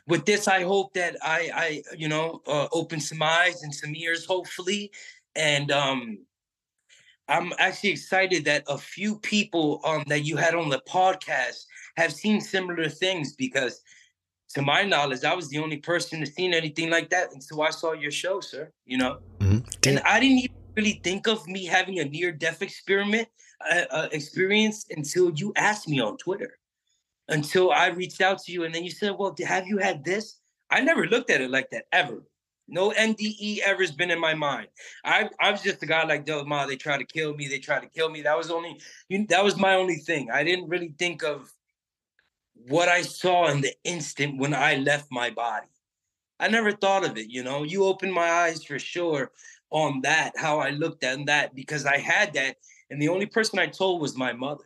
[0.06, 3.94] with this, I hope that I, I you know, uh, open some eyes and some
[3.94, 4.90] ears, hopefully.
[5.34, 6.18] And um,
[7.28, 11.64] I'm actually excited that a few people um, that you had on the podcast
[11.96, 13.82] have seen similar things because
[14.54, 17.70] to my knowledge, I was the only person to seen anything like that until I
[17.70, 18.72] saw your show, sir.
[18.84, 19.58] You know, mm-hmm.
[19.86, 23.28] and I didn't even really think of me having a near death experiment
[23.70, 26.58] uh, uh, experience until you asked me on Twitter.
[27.28, 30.38] Until I reached out to you, and then you said, "Well, have you had this?"
[30.70, 32.22] I never looked at it like that ever.
[32.68, 34.68] No NDE ever has been in my mind.
[35.04, 36.66] I I was just a guy like Del Ma.
[36.66, 37.48] They try to kill me.
[37.48, 38.22] They try to kill me.
[38.22, 40.30] That was only you, that was my only thing.
[40.30, 41.52] I didn't really think of
[42.68, 45.66] what I saw in the instant when I left my body.
[46.38, 47.62] I never thought of it, you know.
[47.62, 49.30] You opened my eyes for sure
[49.70, 52.56] on that, how I looked at that, because I had that.
[52.90, 54.64] And the only person I told was my mother.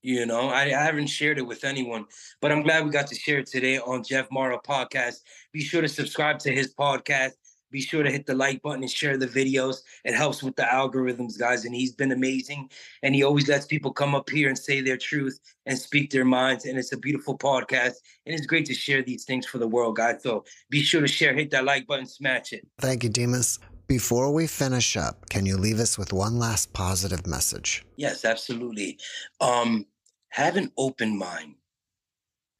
[0.00, 2.04] You know, I, I haven't shared it with anyone,
[2.40, 5.16] but I'm glad we got to share it today on Jeff Mara podcast.
[5.52, 7.32] Be sure to subscribe to his podcast.
[7.70, 9.82] Be sure to hit the like button and share the videos.
[10.04, 11.64] It helps with the algorithms, guys.
[11.64, 12.70] And he's been amazing.
[13.02, 16.24] And he always lets people come up here and say their truth and speak their
[16.24, 16.64] minds.
[16.64, 17.94] And it's a beautiful podcast.
[18.26, 20.22] And it's great to share these things for the world, guys.
[20.22, 22.66] So be sure to share, hit that like button, smash it.
[22.80, 23.58] Thank you, Dimas.
[23.86, 27.86] Before we finish up, can you leave us with one last positive message?
[27.96, 28.98] Yes, absolutely.
[29.40, 29.86] Um,
[30.28, 31.54] have an open mind.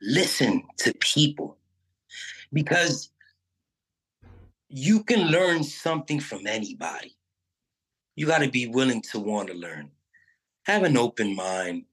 [0.01, 1.59] Listen to people
[2.53, 3.11] because
[4.69, 7.17] you can learn something from anybody.
[8.17, 9.91] You got to be willing to want to learn.
[10.65, 11.85] Have an open mind.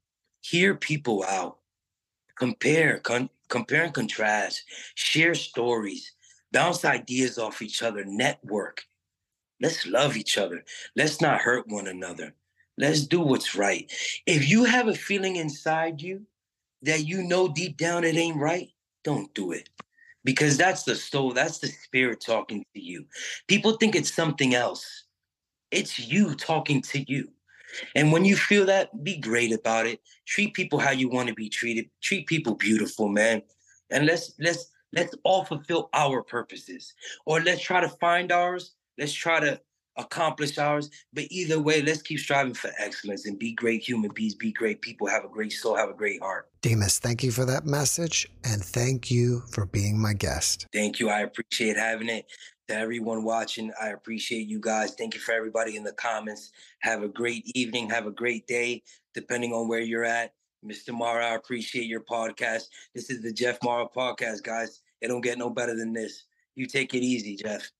[0.41, 1.57] Hear people out.
[2.37, 4.63] Compare, con- compare and contrast.
[4.95, 6.11] Share stories.
[6.51, 8.03] Bounce ideas off each other.
[8.03, 8.83] Network.
[9.61, 10.65] Let's love each other.
[10.95, 12.33] Let's not hurt one another.
[12.77, 13.89] Let's do what's right.
[14.25, 16.25] If you have a feeling inside you
[16.81, 18.69] that you know deep down it ain't right,
[19.03, 19.69] don't do it.
[20.25, 23.05] Because that's the soul, that's the spirit talking to you.
[23.47, 25.05] People think it's something else.
[25.71, 27.29] It's you talking to you.
[27.95, 30.01] And when you feel that, be great about it.
[30.25, 31.89] Treat people how you want to be treated.
[32.01, 33.41] Treat people beautiful, man.
[33.91, 36.93] And let's let's let's all fulfill our purposes.
[37.25, 38.73] Or let's try to find ours.
[38.97, 39.59] Let's try to
[39.97, 40.89] accomplish ours.
[41.13, 44.81] But either way, let's keep striving for excellence and be great human beings, be great
[44.81, 46.49] people, have a great soul, have a great heart.
[46.61, 50.67] Dimas, thank you for that message and thank you for being my guest.
[50.73, 51.09] Thank you.
[51.09, 52.25] I appreciate having it.
[52.67, 54.95] To everyone watching, I appreciate you guys.
[54.95, 56.51] Thank you for everybody in the comments.
[56.79, 57.87] Have a great evening.
[57.91, 58.81] Have a great day,
[59.13, 60.33] depending on where you're at.
[60.65, 60.91] Mr.
[60.91, 62.63] Mara, I appreciate your podcast.
[62.95, 64.81] This is the Jeff Mara podcast, guys.
[65.01, 66.23] It don't get no better than this.
[66.55, 67.69] You take it easy, Jeff.